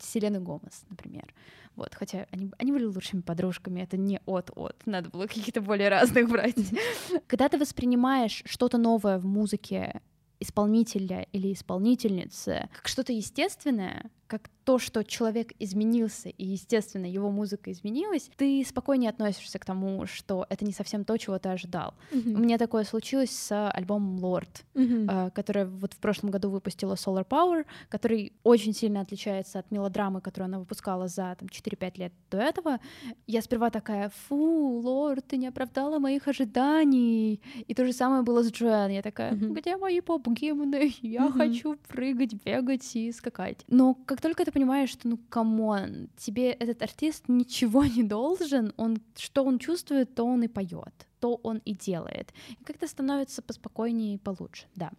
Селены 0.00 0.38
Гомес, 0.38 0.84
например. 0.88 1.34
Вот, 1.78 1.94
хотя 1.94 2.26
они, 2.32 2.50
они 2.58 2.72
были 2.72 2.84
лучшими 2.86 3.20
подружками, 3.20 3.80
это 3.80 3.96
не 3.96 4.20
от-от, 4.26 4.84
надо 4.84 5.10
было 5.10 5.28
каких-то 5.28 5.60
более 5.60 5.88
разных 5.88 6.28
брать. 6.28 6.56
Когда 7.28 7.48
ты 7.48 7.56
воспринимаешь 7.56 8.42
что-то 8.46 8.78
новое 8.78 9.20
в 9.20 9.26
музыке 9.26 10.00
исполнителя 10.40 11.28
или 11.32 11.52
исполнительницы 11.52 12.68
как 12.72 12.88
что-то 12.88 13.12
естественное, 13.12 14.10
как 14.28 14.50
то, 14.64 14.78
что 14.78 15.02
человек 15.02 15.52
изменился, 15.58 16.28
и, 16.28 16.44
естественно, 16.44 17.06
его 17.06 17.30
музыка 17.30 17.72
изменилась, 17.72 18.30
ты 18.36 18.62
спокойнее 18.68 19.08
относишься 19.08 19.58
к 19.58 19.64
тому, 19.64 20.04
что 20.04 20.44
это 20.50 20.66
не 20.66 20.72
совсем 20.72 21.04
то, 21.06 21.16
чего 21.16 21.38
ты 21.38 21.48
ожидал. 21.48 21.94
У 22.12 22.16
меня 22.38 22.58
такое 22.58 22.84
случилось 22.84 23.30
с 23.30 23.70
альбомом 23.70 24.18
Lord, 24.18 24.64
Мгм. 24.74 25.08
э, 25.08 25.30
которая 25.30 25.64
вот 25.64 25.94
в 25.94 25.98
прошлом 25.98 26.30
году 26.30 26.50
выпустила 26.50 26.94
Solar 26.94 27.26
Power, 27.26 27.64
который 27.88 28.34
очень 28.44 28.74
сильно 28.74 29.00
отличается 29.00 29.58
от 29.58 29.70
мелодрамы, 29.70 30.20
которую 30.20 30.44
она 30.48 30.58
выпускала 30.58 31.08
за 31.08 31.34
там, 31.38 31.48
4-5 31.48 31.96
лет 31.98 32.12
до 32.30 32.36
этого. 32.38 32.78
Я 33.26 33.40
сперва 33.40 33.70
такая, 33.70 34.10
фу, 34.28 34.80
Лорд, 34.84 35.26
ты 35.28 35.38
не 35.38 35.46
оправдала 35.48 35.98
моих 35.98 36.28
ожиданий. 36.28 37.40
И 37.66 37.74
то 37.74 37.86
же 37.86 37.92
самое 37.94 38.22
было 38.22 38.42
с 38.42 38.50
Joanne. 38.52 38.90
Я 38.90 39.00
такая, 39.02 39.32
Мгм. 39.32 39.54
где 39.54 39.78
мои 39.78 40.00
поп-гимны? 40.02 40.92
Я 41.00 41.22
Мгм. 41.28 41.38
хочу 41.38 41.76
прыгать, 41.88 42.34
бегать 42.44 42.94
и 42.96 43.10
скакать. 43.12 43.64
Но 43.68 43.94
как 43.94 44.17
только 44.20 44.44
ты 44.44 44.52
понимаешь, 44.52 44.90
что, 44.90 45.08
ну, 45.08 45.18
come 45.28 45.74
on, 45.74 46.08
тебе 46.16 46.50
этот 46.50 46.82
артист 46.82 47.24
ничего 47.28 47.84
не 47.84 48.02
должен, 48.02 48.72
он, 48.76 48.98
что 49.16 49.44
он 49.44 49.58
чувствует, 49.58 50.14
то 50.14 50.24
он 50.24 50.42
и 50.42 50.48
поет 50.48 51.08
то 51.20 51.40
он 51.42 51.60
и 51.64 51.74
делает. 51.74 52.32
И 52.60 52.64
как-то 52.64 52.86
становится 52.86 53.42
поспокойнее 53.42 54.14
и 54.14 54.18
получше, 54.18 54.66
да. 54.74 54.90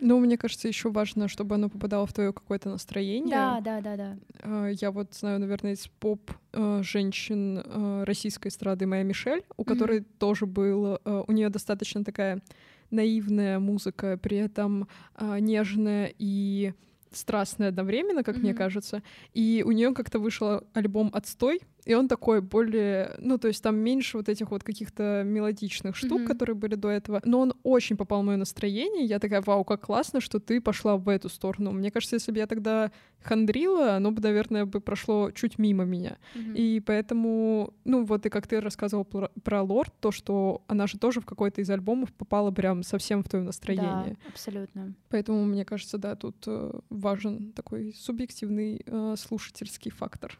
Ну, 0.00 0.18
мне 0.20 0.38
кажется, 0.38 0.68
еще 0.68 0.90
важно, 0.90 1.28
чтобы 1.28 1.54
оно 1.56 1.68
попадало 1.68 2.06
в 2.06 2.12
твое 2.12 2.32
какое-то 2.32 2.70
настроение. 2.70 3.30
Да, 3.34 3.60
да, 3.60 3.80
да, 3.80 3.96
да. 3.96 4.16
Э, 4.42 4.72
Я 4.80 4.90
вот 4.90 5.14
знаю, 5.14 5.40
наверное, 5.40 5.72
из 5.72 5.88
поп 5.98 6.30
э, 6.52 6.80
женщин 6.82 7.58
э, 7.58 8.04
российской 8.04 8.48
эстрады 8.48 8.86
Моя 8.86 9.02
Мишель, 9.02 9.44
у 9.56 9.64
которой 9.64 10.02
тоже 10.02 10.46
был, 10.46 10.98
э, 11.04 11.24
у 11.26 11.32
нее 11.32 11.48
достаточно 11.48 12.04
такая 12.04 12.40
наивная 12.90 13.58
музыка, 13.58 14.16
при 14.22 14.36
этом 14.36 14.86
нежная 15.40 16.12
и 16.16 16.72
страстная 17.16 17.68
одновременно, 17.68 18.22
как 18.22 18.36
мне 18.36 18.50
Мгм. 18.50 18.58
кажется. 18.58 19.02
И 19.32 19.62
у 19.66 19.72
нее 19.72 19.92
как-то 19.94 20.18
вышел 20.18 20.62
альбом 20.74 21.10
«Отстой», 21.12 21.60
и 21.84 21.94
он 21.94 22.08
такой 22.08 22.40
более, 22.40 23.14
ну, 23.18 23.38
то 23.38 23.48
есть 23.48 23.62
там 23.62 23.76
меньше 23.76 24.16
вот 24.16 24.28
этих 24.28 24.50
вот 24.50 24.64
каких-то 24.64 25.22
мелодичных 25.24 25.96
штук, 25.96 26.20
Мгм. 26.20 26.28
которые 26.28 26.56
были 26.56 26.74
до 26.76 26.88
этого, 26.88 27.20
но 27.24 27.40
он 27.40 27.54
очень 27.62 27.96
попал 27.96 28.22
в 28.22 28.24
мое 28.24 28.36
настроение. 28.36 29.04
Я 29.04 29.18
такая, 29.18 29.42
вау, 29.42 29.64
как 29.64 29.82
классно, 29.82 30.20
что 30.20 30.40
ты 30.40 30.60
пошла 30.60 30.96
в 30.96 31.08
эту 31.08 31.28
сторону. 31.28 31.72
Мне 31.72 31.90
кажется, 31.90 32.16
если 32.16 32.32
бы 32.32 32.38
я 32.38 32.46
тогда 32.46 32.90
хандрила, 33.22 33.94
оно 33.96 34.10
бы, 34.12 34.20
наверное, 34.22 34.64
бы 34.66 34.80
прошло 34.80 35.30
чуть 35.30 35.58
мимо 35.58 35.84
меня. 35.84 36.16
Мгм. 36.34 36.54
И 36.54 36.80
поэтому, 36.80 37.74
ну 37.84 38.04
вот 38.04 38.26
и 38.26 38.30
как 38.30 38.46
ты 38.46 38.60
рассказывал 38.60 39.04
про, 39.04 39.30
про 39.42 39.62
Лорд, 39.62 39.92
то, 40.00 40.10
что 40.10 40.62
она 40.68 40.86
же 40.86 40.98
тоже 40.98 41.20
в 41.20 41.26
какой-то 41.26 41.60
из 41.60 41.70
альбомов 41.70 42.12
попала 42.12 42.50
прям 42.50 42.82
совсем 42.82 43.22
в 43.22 43.28
твое 43.28 43.44
настроение. 43.44 44.16
Да, 44.22 44.28
абсолютно. 44.28 44.94
Поэтому, 45.10 45.44
мне 45.44 45.64
кажется, 45.64 45.98
да, 45.98 46.16
тут 46.16 46.36
э, 46.46 46.72
важен 46.90 47.52
такой 47.52 47.94
субъективный 47.94 48.82
э, 48.86 49.14
слушательский 49.18 49.90
фактор. 49.90 50.38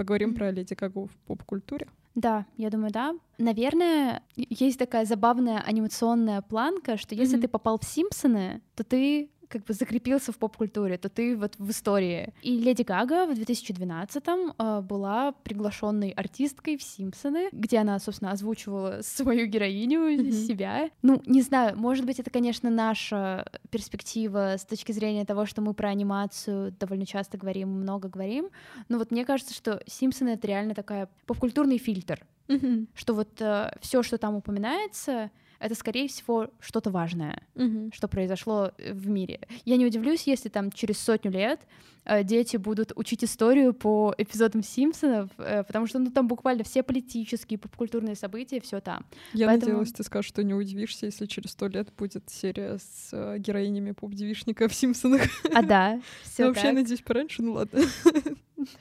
Поговорим 0.00 0.32
про 0.34 0.50
Леди 0.50 0.72
Гагу 0.72 1.08
в 1.08 1.18
поп-культуре. 1.26 1.86
Да, 2.14 2.46
я 2.56 2.70
думаю, 2.70 2.90
да. 2.90 3.14
Наверное, 3.36 4.22
есть 4.34 4.78
такая 4.78 5.04
забавная 5.04 5.58
анимационная 5.60 6.40
планка, 6.40 6.96
что 6.96 7.14
если 7.14 7.34
Мгм. 7.34 7.42
ты 7.42 7.48
попал 7.48 7.78
в 7.78 7.84
Симпсоны, 7.84 8.62
то 8.74 8.82
ты 8.82 9.28
как 9.50 9.64
бы 9.64 9.74
закрепился 9.74 10.30
в 10.32 10.38
поп-культуре, 10.38 10.96
то 10.96 11.08
ты 11.08 11.36
вот 11.36 11.56
в 11.58 11.70
истории. 11.70 12.32
И 12.40 12.56
Леди 12.56 12.82
Гага 12.82 13.26
в 13.26 13.32
2012-м 13.32 14.54
э, 14.56 14.80
была 14.82 15.32
приглашенной 15.32 16.10
артисткой 16.10 16.76
в 16.78 16.82
«Симпсоны», 16.82 17.48
где 17.52 17.78
она, 17.78 17.98
собственно, 17.98 18.30
озвучивала 18.30 19.00
свою 19.02 19.46
героиню, 19.46 20.00
Мгм. 20.22 20.32
себя. 20.32 20.90
Ну, 21.02 21.20
не 21.26 21.42
знаю, 21.42 21.76
может 21.76 22.06
быть, 22.06 22.20
это, 22.20 22.30
конечно, 22.30 22.70
наша 22.70 23.44
перспектива 23.70 24.54
с 24.56 24.64
точки 24.64 24.92
зрения 24.92 25.24
того, 25.24 25.46
что 25.46 25.60
мы 25.62 25.74
про 25.74 25.88
анимацию 25.88 26.72
довольно 26.78 27.04
часто 27.04 27.36
говорим, 27.36 27.68
много 27.70 28.08
говорим, 28.08 28.50
но 28.88 28.98
вот 28.98 29.10
мне 29.10 29.24
кажется, 29.24 29.52
что 29.52 29.82
«Симпсоны»— 29.86 30.28
это 30.30 30.46
реально 30.46 30.74
такая 30.74 31.08
поп-культурный 31.26 31.78
фильтр, 31.78 32.24
Мгм. 32.46 32.86
что 32.94 33.14
вот 33.14 33.42
все, 33.80 34.02
что 34.04 34.16
там 34.16 34.36
упоминается, 34.36 35.30
это, 35.60 35.74
скорее 35.74 36.08
всего, 36.08 36.50
что-то 36.60 36.90
важное 36.90 37.42
Мгм. 37.54 37.92
что 37.92 38.08
произошло 38.08 38.72
э, 38.78 38.92
в 38.92 39.08
мире. 39.08 39.40
Я 39.64 39.76
не 39.76 39.86
удивлюсь, 39.86 40.26
если 40.26 40.48
там 40.48 40.72
через 40.72 40.98
сотню 40.98 41.30
лет 41.30 41.60
э, 42.06 42.24
дети 42.24 42.56
будут 42.56 42.92
учить 42.96 43.22
историю 43.24 43.74
по 43.74 44.14
эпизодам 44.18 44.62
Симпсонов, 44.62 45.28
э, 45.38 45.62
потому 45.64 45.86
что 45.86 45.98
ну 45.98 46.10
там 46.10 46.26
буквально 46.28 46.64
все 46.64 46.82
политические, 46.82 47.58
попкультурные 47.58 48.16
события, 48.16 48.60
все 48.60 48.80
там. 48.80 49.04
Я 49.34 49.46
Поэтому- 49.46 49.66
надеялась, 49.72 49.92
ты 49.92 50.02
скажешь, 50.02 50.28
что 50.30 50.42
не 50.42 50.54
удивишься, 50.54 51.06
если 51.06 51.26
через 51.26 51.50
сто 51.50 51.68
лет 51.68 51.88
будет 51.96 52.28
серия 52.30 52.78
с 52.78 53.10
э, 53.12 53.36
героинями 53.38 53.92
поп-девишника 53.92 54.66
в 54.68 54.74
«Симпсонах». 54.74 55.22
А 55.54 55.62
да, 55.62 55.94
Ну, 55.96 56.02
все 56.24 56.46
вообще, 56.46 56.72
надеюсь, 56.72 57.02
пораньше, 57.02 57.42
ну 57.42 57.52
ладно. 57.52 57.80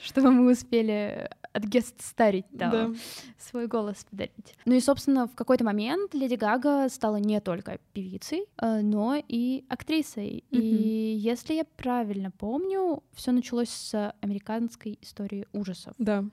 чтобы 0.02 0.32
мы 0.32 0.52
успели 0.52 1.30
отгест-старить 1.54 2.46
там. 2.58 2.72
Да. 2.72 2.92
свой 3.38 3.68
голос 3.68 4.06
подарить. 4.10 4.56
Ну 4.66 4.76
и, 4.76 4.80
собственно, 4.80 5.28
в 5.28 5.36
какой-то 5.36 5.64
момент 5.64 6.14
Леди 6.14 6.36
Гага 6.36 6.88
стала 6.90 7.18
не 7.18 7.40
только 7.42 7.80
певицей, 7.94 8.46
э, 8.62 8.82
но 8.82 9.22
и 9.28 9.66
актрисой. 9.70 10.44
Мгм. 10.52 10.62
И 10.62 11.18
если 11.18 11.56
я 11.56 11.66
правильно 11.66 12.32
помню, 12.32 13.04
все 13.14 13.32
началось 13.32 13.70
с 13.70 14.14
американской 14.22 14.98
истории 15.02 15.48
ужасов. 15.54 15.94
Да. 15.98 16.24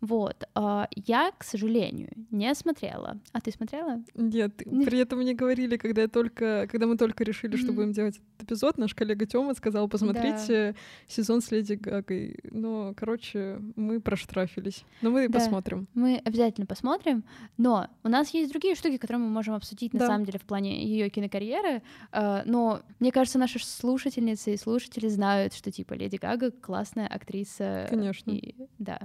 Вот. 0.00 0.44
а, 0.54 0.88
Я, 0.94 1.30
к 1.38 1.42
сожалению, 1.44 2.10
не 2.30 2.54
смотрела. 2.54 3.18
А 3.32 3.40
ты 3.40 3.50
смотрела? 3.50 4.02
Нет, 4.14 4.62
Не- 4.66 4.84
при 4.84 4.98
этом 4.98 5.18
мне 5.20 5.34
говорили, 5.34 5.76
когда 5.76 6.02
я 6.02 6.08
только, 6.08 6.66
когда 6.70 6.86
мы 6.86 6.96
только 6.96 7.24
решили, 7.24 7.56
что 7.56 7.72
будем 7.72 7.92
делать 7.92 8.16
этот 8.36 8.48
эпизод, 8.50 8.78
наш 8.78 8.94
коллега 8.94 9.24
Тёма 9.26 9.54
сказал, 9.54 9.88
посмотрите 9.88 10.74
сезон 11.08 11.40
с 11.40 11.50
Леди 11.50 11.74
Гагой. 11.74 12.38
Ну, 12.50 12.94
короче, 12.96 13.58
мы 13.76 14.00
проштрафились. 14.00 14.84
Но 15.02 15.10
мы 15.10 15.28
Да. 15.28 15.38
посмотрим. 15.38 15.88
Мы 15.94 16.20
обязательно 16.24 16.66
посмотрим, 16.66 17.24
но 17.56 17.88
у 18.04 18.08
нас 18.08 18.30
есть 18.34 18.50
другие 18.52 18.74
штуки, 18.74 18.98
которые 18.98 19.22
мы 19.24 19.30
можем 19.30 19.54
обсудить 19.54 19.92
на 19.94 20.00
Да. 20.00 20.06
самом 20.06 20.24
деле 20.26 20.38
в 20.38 20.42
плане 20.44 20.84
ее 20.84 21.08
кинокарьеры. 21.08 21.82
а, 22.12 22.42
Но 22.46 22.82
мне 23.00 23.10
кажется, 23.12 23.38
наши 23.38 23.58
слушательницы 23.64 24.52
и 24.54 24.56
слушатели 24.56 25.08
знают, 25.08 25.54
что 25.54 25.70
типа 25.72 25.94
Леди 25.94 26.16
Гага 26.16 26.50
классная 26.50 27.06
актриса. 27.08 27.86
Конечно. 27.88 28.30
И, 28.30 28.54
да. 28.78 29.00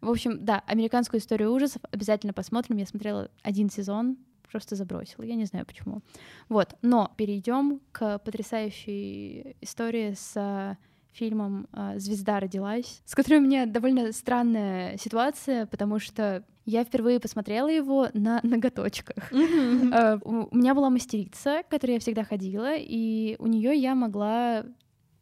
В 0.00 0.10
общем, 0.10 0.33
да, 0.38 0.62
американскую 0.66 1.20
историю 1.20 1.52
ужасов 1.52 1.82
обязательно 1.90 2.32
посмотрим. 2.32 2.76
Я 2.76 2.86
смотрела 2.86 3.30
один 3.42 3.70
сезон, 3.70 4.16
просто 4.50 4.76
забросила. 4.76 5.24
Я 5.24 5.34
не 5.34 5.46
знаю 5.46 5.66
почему. 5.66 6.00
Вот. 6.48 6.76
Но 6.80 7.12
перейдем 7.16 7.80
к 7.90 8.18
потрясающей 8.18 9.56
истории 9.60 10.14
с 10.16 10.32
а, 10.36 10.76
фильмом 11.12 11.66
а, 11.72 11.98
«Звезда 11.98 12.38
родилась», 12.38 13.02
с 13.04 13.14
которой 13.14 13.38
у 13.38 13.42
меня 13.42 13.66
довольно 13.66 14.12
странная 14.12 14.96
ситуация, 14.96 15.66
потому 15.66 15.98
что 15.98 16.44
я 16.66 16.84
впервые 16.84 17.20
посмотрела 17.20 17.68
его 17.68 18.08
на 18.14 18.40
ноготочках. 18.42 19.32
Э, 19.32 20.18
У 20.22 20.48
у 20.50 20.56
меня 20.56 20.74
была 20.74 20.88
мастерица, 20.88 21.62
к 21.62 21.68
которой 21.68 21.94
я 21.94 21.98
всегда 21.98 22.24
ходила, 22.24 22.74
и 22.76 23.36
у 23.38 23.46
нее 23.46 23.74
я 23.74 23.94
могла 23.94 24.64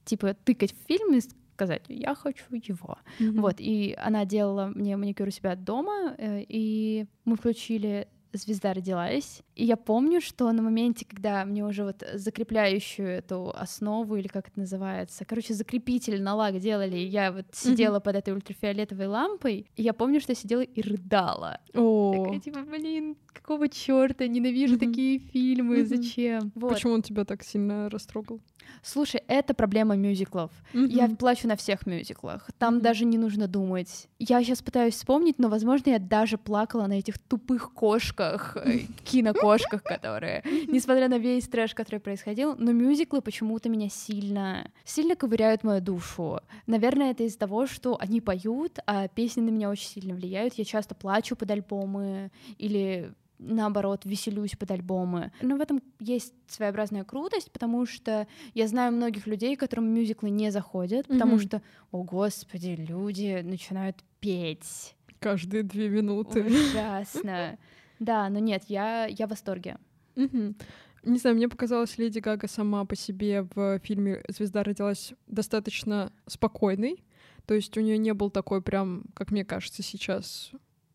типа 0.05 0.35
тыкать 0.35 0.75
в 0.75 0.87
фильм 0.87 1.15
и 1.15 1.21
сказать, 1.63 1.83
я 1.89 2.15
хочу 2.15 2.45
его. 2.51 2.99
Вот, 3.41 3.57
и 3.59 3.97
она 3.99 4.25
делала 4.25 4.73
мне 4.75 4.97
маникюр 4.97 5.29
у 5.29 5.31
себя 5.31 5.55
дома, 5.55 6.15
э, 6.19 6.45
и 6.49 7.07
мы 7.25 7.37
включили 7.37 8.09
«Звезда 8.33 8.73
родилась». 8.73 9.43
И 9.55 9.65
я 9.65 9.77
помню, 9.77 10.21
что 10.21 10.51
на 10.53 10.63
моменте, 10.63 11.05
когда 11.09 11.45
мне 11.45 11.65
уже 11.65 11.85
вот 11.85 12.03
закрепляющую 12.15 13.07
эту 13.09 13.51
основу, 13.55 14.17
или 14.17 14.29
как 14.29 14.49
это 14.49 14.59
называется, 14.61 15.25
короче, 15.25 15.55
закрепитель 15.55 16.23
на 16.23 16.35
лак 16.35 16.59
делали, 16.59 16.97
и 16.97 17.07
я 17.07 17.33
вот 17.33 17.47
сидела 17.53 18.01
под 18.01 18.17
этой 18.17 18.33
ультрафиолетовой 18.33 19.07
лампой, 19.07 19.67
и 19.77 19.83
я 19.83 19.93
помню, 19.93 20.21
что 20.21 20.33
я 20.33 20.37
сидела 20.37 20.63
и 20.63 20.81
рыдала. 20.83 21.61
О, 21.75 22.13
Такая, 22.25 22.41
типа, 22.41 22.61
блин, 22.63 23.17
какого 23.33 23.69
черта, 23.69 24.27
ненавижу 24.27 24.75
Мгм. 24.77 24.81
такие 24.81 25.19
фильмы, 25.19 25.79
Мгм. 25.79 25.87
зачем? 25.87 26.53
Вот. 26.55 26.75
почему 26.75 26.95
он 26.95 27.03
тебя 27.03 27.25
так 27.25 27.43
сильно 27.43 27.89
растрогал? 27.91 28.41
Слушай, 28.83 29.23
это 29.29 29.55
проблема 29.55 29.97
мюзиклов. 29.97 30.51
Я 30.73 31.07
Мгм. 31.07 31.17
плачу 31.17 31.49
на 31.49 31.57
всех 31.57 31.87
мюзиклах. 31.87 32.49
Там 32.59 32.75
Мгм. 32.75 32.83
даже 32.83 33.05
не 33.05 33.19
нужно 33.19 33.47
думать. 33.49 34.09
Я 34.19 34.43
сейчас 34.43 34.63
пытаюсь 34.63 34.95
вспомнить, 34.95 35.39
но, 35.39 35.49
возможно, 35.49 35.91
я 35.91 35.99
даже 35.99 36.39
плакала 36.39 36.87
на 36.87 36.95
этих 36.99 37.19
тупых 37.19 37.73
кошках, 37.75 38.13
э, 38.57 38.79
кинокошках, 39.05 39.83
которые, 39.83 40.43
несмотря 40.69 41.09
на 41.09 41.19
весь 41.19 41.49
трэш, 41.49 41.75
который 41.75 42.01
происходил, 42.01 42.55
но 42.57 42.73
мюзиклы 42.73 43.21
почему-то 43.21 43.69
меня 43.69 43.89
сильно, 43.89 44.71
сильно 44.85 45.17
ковыряют 45.17 45.65
мою 45.65 45.81
душу. 45.81 46.41
Наверное, 46.67 47.11
это 47.13 47.25
из-за 47.25 47.39
того, 47.39 47.67
что 47.67 47.97
они 48.01 48.21
поют, 48.21 48.79
а 48.87 49.09
песни 49.09 49.41
на 49.41 49.51
меня 49.51 49.71
очень 49.71 49.89
сильно 49.89 50.15
влияют. 50.15 50.55
Я 50.55 50.65
часто 50.65 50.95
плачу 50.95 51.37
под 51.37 51.51
альбомы 51.51 52.31
или 52.59 53.13
наоборот, 53.45 54.03
веселюсь 54.05 54.53
под 54.57 54.71
альбомы. 54.71 55.33
Но 55.43 55.57
в 55.57 55.61
этом 55.61 55.83
есть 55.99 56.33
своеобразная 56.47 57.03
крутость, 57.03 57.51
потому 57.51 57.87
что 57.87 58.29
я 58.55 58.69
знаю 58.69 58.93
многих 58.93 59.27
людей, 59.27 59.57
которым 59.57 59.87
мюзиклы 59.93 60.31
не 60.31 60.51
заходят, 60.53 61.09
потому 61.09 61.33
Мгм. 61.33 61.41
что, 61.41 61.63
о 61.91 62.05
господи, 62.05 62.77
люди 62.89 63.41
начинают 63.43 63.97
петь. 64.21 64.95
Каждые 65.19 65.65
две 65.65 65.89
минуты. 65.89 66.45
Ужасно. 66.45 67.59
Да, 68.03 68.29
но 68.29 68.41
нет, 68.41 68.65
я, 68.67 69.07
я 69.07 69.27
в 69.27 69.31
восторге. 69.31 69.79
Мгм. 70.17 70.57
Не 71.05 71.19
знаю, 71.19 71.37
мне 71.37 71.49
показалось, 71.49 71.99
Леди 71.99 72.19
Гага 72.19 72.49
сама 72.49 72.85
по 72.85 72.97
себе 72.97 73.47
в 73.55 73.79
фильме 73.79 74.23
«Звезда 74.29 74.65
родилась» 74.65 75.13
достаточно 75.29 76.13
спокойной. 76.27 77.05
То 77.47 77.55
есть 77.55 77.77
у 77.77 77.81
нее 77.81 77.99
не 77.99 78.13
был 78.13 78.31
такой 78.31 78.61
прям, 78.61 79.05
как 79.15 79.31
мне 79.31 79.45
кажется 79.45 79.83
сейчас, 79.83 80.51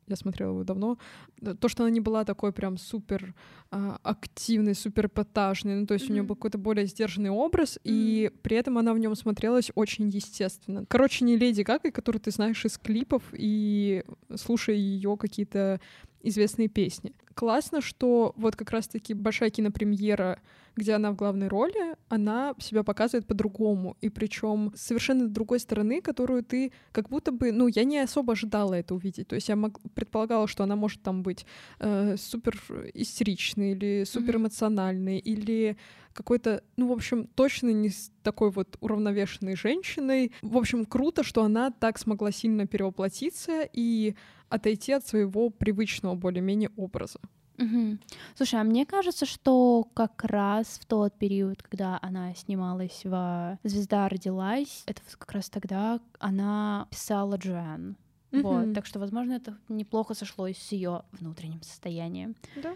я 0.08 0.16
смотрела 0.16 0.52
его 0.52 0.64
давно, 0.64 0.98
э, 1.42 1.54
то, 1.54 1.70
что 1.70 1.84
она 1.84 1.90
не 1.90 2.00
была 2.00 2.26
такой 2.26 2.52
прям 2.54 2.78
супер 2.78 3.34
а, 3.72 4.00
активной, 4.04 4.76
супер 4.76 5.08
эпатажной, 5.08 5.76
ну, 5.76 5.86
то 5.86 5.94
есть 5.94 6.10
у 6.10 6.14
нее 6.14 6.24
был 6.24 6.36
какой-то 6.36 6.58
более 6.58 6.86
сдержанный 6.86 7.30
образ, 7.30 7.78
и 7.84 8.32
при 8.42 8.58
этом 8.58 8.78
она 8.78 8.94
в 8.94 9.00
нем 9.00 9.16
смотрелась 9.16 9.72
очень 9.76 10.08
естественно. 10.10 10.86
Короче, 10.88 11.26
не 11.26 11.36
Леди 11.38 11.62
Гагой, 11.62 11.92
которую 11.92 12.22
ты 12.22 12.32
знаешь 12.32 12.64
из 12.66 12.78
клипов 12.78 13.24
и 13.34 14.04
слушая 14.36 14.76
ее 14.76 15.18
какие-то 15.18 15.82
известные 16.22 16.68
песни. 16.68 17.14
Классно, 17.34 17.82
что 17.82 18.34
вот 18.36 18.56
как 18.56 18.72
раз-таки 18.72 19.14
большая 19.14 19.52
кинопремьера, 19.52 20.40
где 20.76 20.94
она 20.94 21.12
в 21.12 21.16
главной 21.16 21.48
роли, 21.48 21.96
она 22.10 22.56
себя 22.60 22.84
показывает 22.84 23.28
по-другому, 23.28 23.96
и 24.02 24.10
причем 24.10 24.72
совершенно 24.76 25.28
другой 25.28 25.60
стороны, 25.60 26.02
которую 26.02 26.44
ты 26.44 26.72
как 26.92 27.10
будто 27.10 27.32
бы, 27.32 27.52
ну, 27.52 27.68
я 27.68 27.84
не 27.84 28.00
особо 28.00 28.34
ожидала 28.34 28.74
это 28.74 28.96
увидеть. 28.96 29.28
То 29.28 29.36
есть 29.36 29.50
я 29.50 29.56
мог- 29.56 29.80
предполагала, 29.94 30.48
что 30.48 30.64
она 30.64 30.76
может 30.76 31.02
там 31.02 31.22
быть 31.24 31.46
э, 31.80 32.16
супер 32.18 32.60
истеричной 32.94 33.72
или 33.72 34.04
супер 34.06 34.38
эмоциональной, 34.38 35.20
или 35.20 35.78
какой-то, 36.14 36.64
ну, 36.78 36.88
в 36.88 36.92
общем, 36.92 37.28
точно 37.28 37.70
не 37.70 37.90
с 37.90 38.12
такой 38.24 38.50
вот 38.50 38.78
уравновешенной 38.80 39.56
женщиной. 39.56 40.32
В 40.42 40.58
общем, 40.58 40.86
круто, 40.86 41.24
что 41.24 41.44
она 41.44 41.70
так 41.70 42.00
смогла 42.00 42.32
сильно 42.32 42.66
перевоплотиться 42.66 43.68
и 43.72 44.16
отойти 44.50 44.94
от 44.94 45.06
своего 45.06 45.50
привычного 45.50 46.16
более-менее 46.16 46.70
образа. 46.78 47.20
Мгм. 47.58 48.00
Слушай, 48.36 48.62
а 48.62 48.64
мне 48.64 48.86
кажется, 48.86 49.26
что 49.26 49.88
как 49.96 50.24
раз 50.24 50.68
в 50.80 50.86
тот 50.86 51.18
период, 51.18 51.64
когда 51.64 51.98
она 52.02 52.34
снималась 52.36 53.02
в 53.04 53.58
«Звезда 53.64 54.10
родилась», 54.10 54.84
это 54.86 55.02
вот 55.06 55.16
как 55.16 55.32
раз 55.32 55.50
тогда 55.50 56.00
она 56.20 56.88
писала 56.92 57.36
Джоан. 57.36 57.98
Вот, 58.32 58.66
Мгм. 58.66 58.74
так 58.76 58.86
что, 58.86 59.00
возможно, 59.00 59.34
это 59.34 59.58
неплохо 59.70 60.14
сошлось 60.14 60.58
с 60.58 60.72
ее 60.72 61.04
внутренним 61.14 61.64
состоянием. 61.64 62.36
Да. 62.56 62.76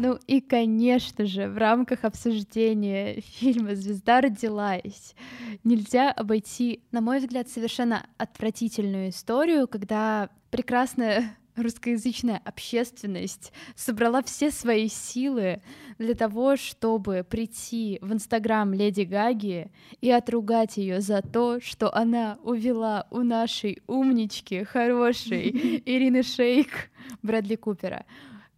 Ну 0.00 0.16
и, 0.28 0.40
конечно 0.40 1.26
же, 1.26 1.48
в 1.48 1.58
рамках 1.58 2.04
обсуждения 2.04 3.20
фильма 3.20 3.74
«Звезда 3.74 4.20
родилась» 4.20 5.16
нельзя 5.64 6.12
обойти, 6.12 6.84
на 6.92 7.00
мой 7.00 7.18
взгляд, 7.18 7.48
совершенно 7.48 8.06
отвратительную 8.16 9.08
историю, 9.08 9.66
когда 9.66 10.30
прекрасная 10.50 11.36
русскоязычная 11.56 12.40
общественность 12.44 13.52
собрала 13.74 14.22
все 14.22 14.52
свои 14.52 14.86
силы 14.88 15.62
для 15.98 16.14
того, 16.14 16.54
чтобы 16.54 17.26
прийти 17.28 17.98
в 18.00 18.12
Инстаграм 18.12 18.72
Леди 18.72 19.02
Гаги 19.02 19.72
и 20.00 20.12
отругать 20.12 20.76
ее 20.76 21.00
за 21.00 21.22
то, 21.22 21.60
что 21.60 21.92
она 21.92 22.38
увела 22.44 23.08
у 23.10 23.24
нашей 23.24 23.82
умнички 23.88 24.62
хорошей 24.62 25.82
Ирины 25.84 26.22
Шейк 26.22 26.90
Брэдли 27.22 27.56
Купера. 27.56 28.06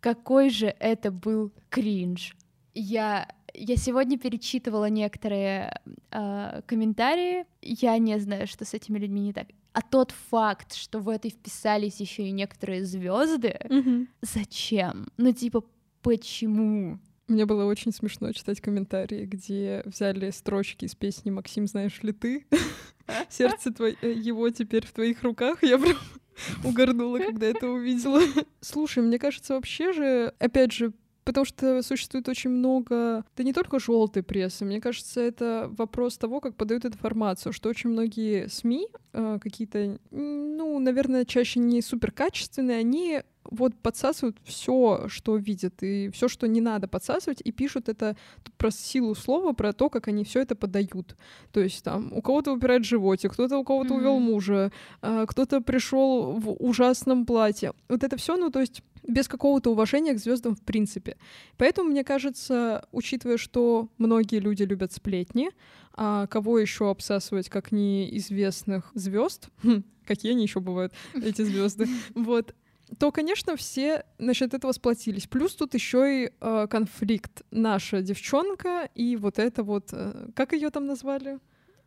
Какой 0.00 0.50
же 0.50 0.74
это 0.78 1.10
был 1.10 1.52
кринж. 1.68 2.36
Я 2.74 3.28
я 3.54 3.76
сегодня 3.76 4.18
перечитывала 4.18 4.88
некоторые 4.88 5.80
э, 6.10 6.62
комментарии. 6.66 7.46
Я 7.62 7.98
не 7.98 8.18
знаю, 8.18 8.46
что 8.46 8.64
с 8.64 8.74
этими 8.74 8.98
людьми 8.98 9.20
не 9.20 9.32
так. 9.32 9.48
А 9.72 9.82
тот 9.82 10.12
факт, 10.30 10.74
что 10.74 10.98
в 10.98 11.08
это 11.08 11.28
вписались 11.30 12.00
еще 12.00 12.24
и 12.24 12.32
некоторые 12.32 12.84
звезды, 12.84 13.58
зачем? 14.20 15.08
Ну, 15.16 15.32
типа, 15.32 15.64
почему? 16.02 16.98
Мне 17.28 17.46
было 17.46 17.64
очень 17.64 17.92
смешно 17.92 18.32
читать 18.32 18.60
комментарии, 18.60 19.24
где 19.24 19.82
взяли 19.84 20.30
строчки 20.30 20.86
из 20.86 20.96
песни 20.96 21.30
«Максим, 21.30 21.68
знаешь 21.68 22.02
ли 22.02 22.12
ты?» 22.12 22.46
Сердце 23.28 23.72
твое, 23.72 23.96
его 24.02 24.50
теперь 24.50 24.84
в 24.84 24.92
твоих 24.92 25.22
руках. 25.22 25.62
Я 25.62 25.78
прям 25.78 25.96
угорнула, 26.64 27.18
когда 27.18 27.46
это 27.46 27.68
увидела. 27.68 28.22
Слушай, 28.60 29.02
мне 29.02 29.18
кажется, 29.18 29.54
вообще 29.54 29.92
же, 29.92 30.34
опять 30.38 30.72
же, 30.72 30.92
Потому 31.24 31.44
что 31.44 31.82
существует 31.82 32.28
очень 32.28 32.50
много, 32.50 33.24
да 33.36 33.44
не 33.44 33.52
только 33.52 33.78
желтой 33.78 34.22
прессы, 34.22 34.64
мне 34.64 34.80
кажется, 34.80 35.20
это 35.20 35.70
вопрос 35.76 36.16
того, 36.18 36.40
как 36.40 36.56
подают 36.56 36.84
информацию, 36.86 37.52
что 37.52 37.68
очень 37.68 37.90
многие 37.90 38.48
СМИ, 38.48 38.88
э, 39.12 39.38
какие-то, 39.40 39.98
ну, 40.10 40.78
наверное, 40.78 41.24
чаще 41.24 41.60
не 41.60 41.82
супер 41.82 42.10
качественные, 42.12 42.78
они 42.78 43.22
вот 43.44 43.74
подсасывают 43.74 44.36
все, 44.44 45.06
что 45.08 45.36
видят, 45.36 45.82
и 45.82 46.10
все, 46.10 46.28
что 46.28 46.46
не 46.46 46.60
надо 46.60 46.88
подсасывать, 46.88 47.40
и 47.42 47.52
пишут 47.52 47.88
это 47.88 48.16
про 48.58 48.70
силу 48.70 49.14
слова, 49.14 49.52
про 49.52 49.72
то, 49.72 49.88
как 49.88 50.08
они 50.08 50.24
все 50.24 50.40
это 50.40 50.54
подают. 50.54 51.16
То 51.52 51.60
есть 51.60 51.82
там 51.82 52.12
у 52.12 52.22
кого-то 52.22 52.52
упирает 52.52 52.84
животик, 52.84 53.32
кто-то 53.32 53.58
у 53.58 53.64
кого-то 53.64 53.94
увел 53.94 54.16
Мгм. 54.16 54.24
мужа, 54.24 54.72
а, 55.00 55.26
кто-то 55.26 55.60
пришел 55.60 56.32
в 56.32 56.50
ужасном 56.58 57.26
платье. 57.26 57.72
Вот 57.88 58.04
это 58.04 58.16
все, 58.16 58.36
ну 58.36 58.50
то 58.50 58.60
есть 58.60 58.82
без 59.06 59.28
какого-то 59.28 59.70
уважения 59.70 60.14
к 60.14 60.18
звездам 60.18 60.54
в 60.54 60.62
принципе. 60.62 61.16
Поэтому 61.56 61.90
мне 61.90 62.04
кажется, 62.04 62.86
учитывая, 62.92 63.36
что 63.36 63.88
многие 63.98 64.38
люди 64.38 64.62
любят 64.62 64.92
сплетни, 64.92 65.50
а 65.94 66.26
кого 66.26 66.58
еще 66.58 66.90
обсасывать, 66.90 67.48
как 67.48 67.72
неизвестных 67.72 68.90
звезд? 68.94 69.48
Какие 70.06 70.32
они 70.32 70.42
еще 70.42 70.60
бывают, 70.60 70.92
эти 71.14 71.42
звезды? 71.42 71.86
Вот 72.14 72.54
то, 72.98 73.12
конечно, 73.12 73.56
все 73.56 74.04
насчет 74.18 74.54
этого 74.54 74.72
сплотились. 74.72 75.26
Плюс 75.26 75.54
тут 75.54 75.74
еще 75.74 76.24
и 76.24 76.32
э, 76.40 76.66
конфликт. 76.68 77.42
Наша 77.50 78.02
девчонка 78.02 78.88
и 78.94 79.16
вот 79.16 79.38
это 79.38 79.62
вот, 79.62 79.90
э, 79.92 80.28
как 80.34 80.52
ее 80.52 80.70
там 80.70 80.86
назвали? 80.86 81.38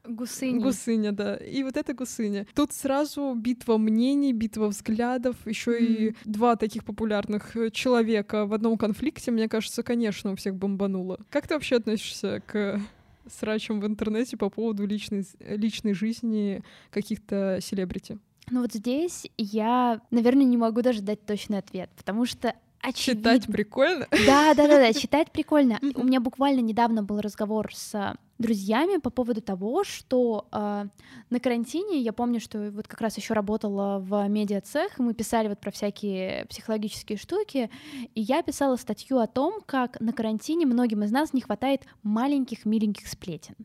Гусыни. 0.05 0.59
Гусыня, 0.59 1.11
да. 1.11 1.35
И 1.37 1.63
вот 1.63 1.77
эта 1.77 1.93
гусыня. 1.93 2.45
Тут 2.55 2.73
сразу 2.73 3.33
битва 3.35 3.77
мнений, 3.77 4.33
битва 4.33 4.67
взглядов, 4.67 5.35
еще 5.45 5.79
и 5.79 6.09
Мгм. 6.09 6.15
два 6.25 6.55
таких 6.55 6.83
популярных 6.83 7.55
э, 7.55 7.69
человека 7.71 8.45
в 8.45 8.53
одном 8.53 8.77
конфликте, 8.77 9.31
мне 9.31 9.47
кажется, 9.47 9.81
конечно, 9.83 10.31
у 10.31 10.35
всех 10.35 10.55
бомбануло. 10.55 11.19
Как 11.29 11.47
ты 11.47 11.53
вообще 11.53 11.77
относишься 11.77 12.41
к 12.45 12.81
срачам 13.27 13.79
в 13.79 13.85
интернете 13.87 14.35
по 14.35 14.49
поводу 14.49 14.85
личной, 14.85 15.25
личной 15.39 15.93
жизни 15.93 16.61
каких-то 16.91 17.59
селебрити? 17.61 18.19
Ну 18.51 18.61
вот 18.61 18.73
здесь 18.73 19.25
я, 19.37 20.01
наверное, 20.11 20.43
не 20.43 20.57
могу 20.57 20.81
даже 20.81 21.01
дать 21.01 21.25
точный 21.25 21.59
ответ, 21.59 21.89
потому 21.95 22.25
что 22.25 22.53
очевидно... 22.83 23.33
Читать 23.39 23.51
прикольно? 23.51 24.07
Да, 24.11 24.53
да, 24.53 24.67
да, 24.67 24.77
да, 24.77 24.93
читать 24.93 25.31
прикольно. 25.31 25.79
У 25.95 26.03
меня 26.03 26.19
буквально 26.19 26.59
недавно 26.59 27.01
был 27.03 27.19
разговор 27.21 27.73
с 27.73 28.15
друзьями 28.39 28.97
по 28.97 29.09
поводу 29.09 29.41
того, 29.41 29.83
что 29.83 30.47
а, 30.51 30.87
на 31.29 31.39
карантине 31.39 31.99
я 32.01 32.11
помню, 32.13 32.39
что 32.39 32.71
вот 32.71 32.87
как 32.87 32.99
раз 33.01 33.17
еще 33.17 33.33
работала 33.33 33.99
в 33.99 34.27
медиацех, 34.27 34.99
и 34.99 35.01
мы 35.01 35.13
писали 35.13 35.47
вот 35.47 35.59
про 35.59 35.71
всякие 35.71 36.45
психологические 36.45 37.17
штуки, 37.17 37.69
и 38.13 38.21
я 38.21 38.41
писала 38.41 38.75
статью 38.75 39.19
о 39.19 39.27
том, 39.27 39.61
как 39.65 39.99
на 40.01 40.11
карантине 40.11 40.65
многим 40.65 41.03
из 41.03 41.11
нас 41.11 41.33
не 41.33 41.41
хватает 41.41 41.83
маленьких 42.01 42.65
миленьких 42.65 43.07
сплетен. 43.07 43.55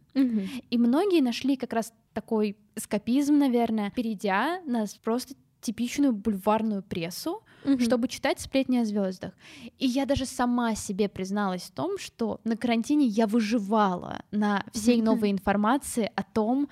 И 0.71 0.79
многие 0.79 1.23
нашли 1.23 1.57
как 1.57 1.73
раз 1.73 1.93
такой 2.13 2.57
эскапизм, 2.77 3.39
наверное, 3.39 3.91
перейдя 3.91 4.61
на 4.65 4.87
просто 5.03 5.35
типичную 5.61 6.13
бульварную 6.13 6.83
прессу, 6.83 7.43
чтобы 7.81 8.09
читать 8.09 8.41
сплетни 8.41 8.79
о 8.79 8.85
звездах. 8.85 9.33
И 9.79 9.87
я 9.87 10.07
даже 10.07 10.27
сама 10.27 10.75
себе 10.75 11.09
призналась 11.09 11.63
в 11.63 11.73
том, 11.73 11.99
что 11.99 12.41
на 12.45 12.57
карантине 12.57 13.07
я 13.07 13.27
выживала 13.27 14.21
на 14.31 14.65
всей 14.73 15.03
новой 15.03 15.31
информации 15.31 16.11
о 16.15 16.23
том, 16.23 16.69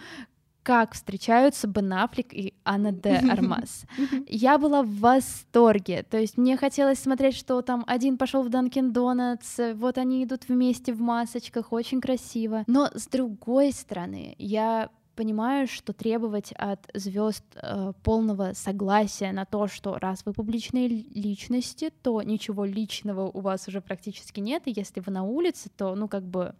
как 0.66 0.94
встречаются 0.94 1.68
Бен 1.68 1.92
Аффлек 1.92 2.34
и 2.34 2.52
Анна 2.64 2.90
де 2.90 3.10
Армас. 3.30 3.84
Я 4.26 4.58
была 4.58 4.82
в 4.82 4.98
восторге. 4.98 6.02
То 6.02 6.18
есть 6.18 6.36
мне 6.36 6.56
хотелось 6.56 6.98
смотреть, 6.98 7.36
что 7.36 7.62
там 7.62 7.84
один 7.86 8.18
пошел 8.18 8.42
в 8.42 8.48
Данкин 8.48 8.92
Донатс, 8.92 9.60
вот 9.74 9.96
они 9.96 10.24
идут 10.24 10.48
вместе 10.48 10.92
в 10.92 11.00
масочках, 11.00 11.72
очень 11.72 12.00
красиво. 12.00 12.64
Но 12.66 12.90
с 12.92 13.06
другой 13.06 13.70
стороны, 13.70 14.34
я 14.38 14.90
понимаю, 15.16 15.66
что 15.66 15.92
требовать 15.92 16.52
от 16.52 16.88
звезд 16.94 17.44
э, 17.56 17.92
полного 18.04 18.52
согласия 18.54 19.32
на 19.32 19.44
то, 19.44 19.66
что 19.66 19.98
раз 19.98 20.22
вы 20.26 20.32
публичные 20.32 20.88
ли- 20.88 21.08
личности, 21.14 21.90
то 22.02 22.22
ничего 22.22 22.64
личного 22.64 23.22
у 23.28 23.40
вас 23.40 23.66
уже 23.68 23.80
практически 23.80 24.40
нет, 24.40 24.62
и 24.66 24.72
если 24.76 25.00
вы 25.00 25.10
на 25.12 25.24
улице, 25.24 25.70
то, 25.76 25.94
ну, 25.96 26.06
как 26.08 26.24
бы 26.24 26.54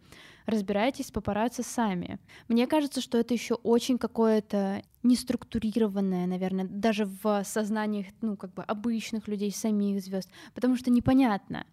разбирайтесь 0.47 1.07
с 1.07 1.11
папарацци 1.11 1.63
сами. 1.63 2.19
Мне 2.49 2.67
кажется, 2.67 3.01
что 3.01 3.19
это 3.19 3.35
еще 3.35 3.55
очень 3.55 3.99
какое-то 3.99 4.83
неструктурированное, 5.03 6.27
наверное, 6.27 6.67
даже 6.67 7.05
в 7.23 7.43
сознаниях, 7.45 8.07
ну, 8.23 8.37
как 8.37 8.53
бы 8.55 8.63
обычных 8.63 9.29
людей, 9.29 9.53
самих 9.53 10.03
звезд, 10.03 10.31
потому 10.55 10.77
что 10.77 10.91
непонятно. 10.91 11.67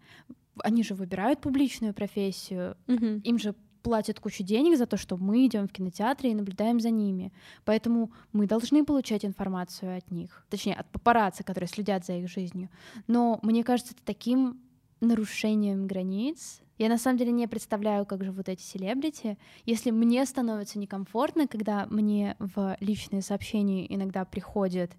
Они 0.62 0.82
же 0.84 0.94
выбирают 0.94 1.40
публичную 1.40 1.94
профессию, 1.94 2.76
Мгм. 2.86 3.18
им 3.24 3.38
же 3.38 3.54
платят 3.84 4.18
кучу 4.18 4.42
денег 4.42 4.78
за 4.78 4.86
то, 4.86 4.96
что 4.96 5.16
мы 5.16 5.46
идем 5.46 5.68
в 5.68 5.72
кинотеатре 5.72 6.30
и 6.30 6.34
наблюдаем 6.34 6.80
за 6.80 6.90
ними. 6.90 7.32
Поэтому 7.64 8.10
мы 8.32 8.46
должны 8.46 8.84
получать 8.84 9.24
информацию 9.24 9.96
от 9.98 10.10
них, 10.10 10.44
точнее, 10.48 10.74
от 10.74 10.90
папарацци, 10.90 11.44
которые 11.44 11.68
следят 11.68 12.04
за 12.04 12.14
их 12.14 12.28
жизнью. 12.28 12.70
Но 13.06 13.38
мне 13.42 13.62
кажется, 13.62 13.92
это 13.92 14.02
таким 14.04 14.58
нарушением 15.00 15.86
границ. 15.86 16.60
Я 16.78 16.88
на 16.88 16.98
самом 16.98 17.18
деле 17.18 17.30
не 17.30 17.46
представляю, 17.46 18.06
как 18.06 18.24
живут 18.24 18.48
эти 18.48 18.62
селебрити. 18.62 19.36
Если 19.66 19.90
мне 19.90 20.24
становится 20.26 20.78
некомфортно, 20.78 21.46
когда 21.46 21.86
мне 21.90 22.36
в 22.38 22.76
личные 22.80 23.22
сообщения 23.22 23.86
иногда 23.94 24.24
приходят 24.24 24.90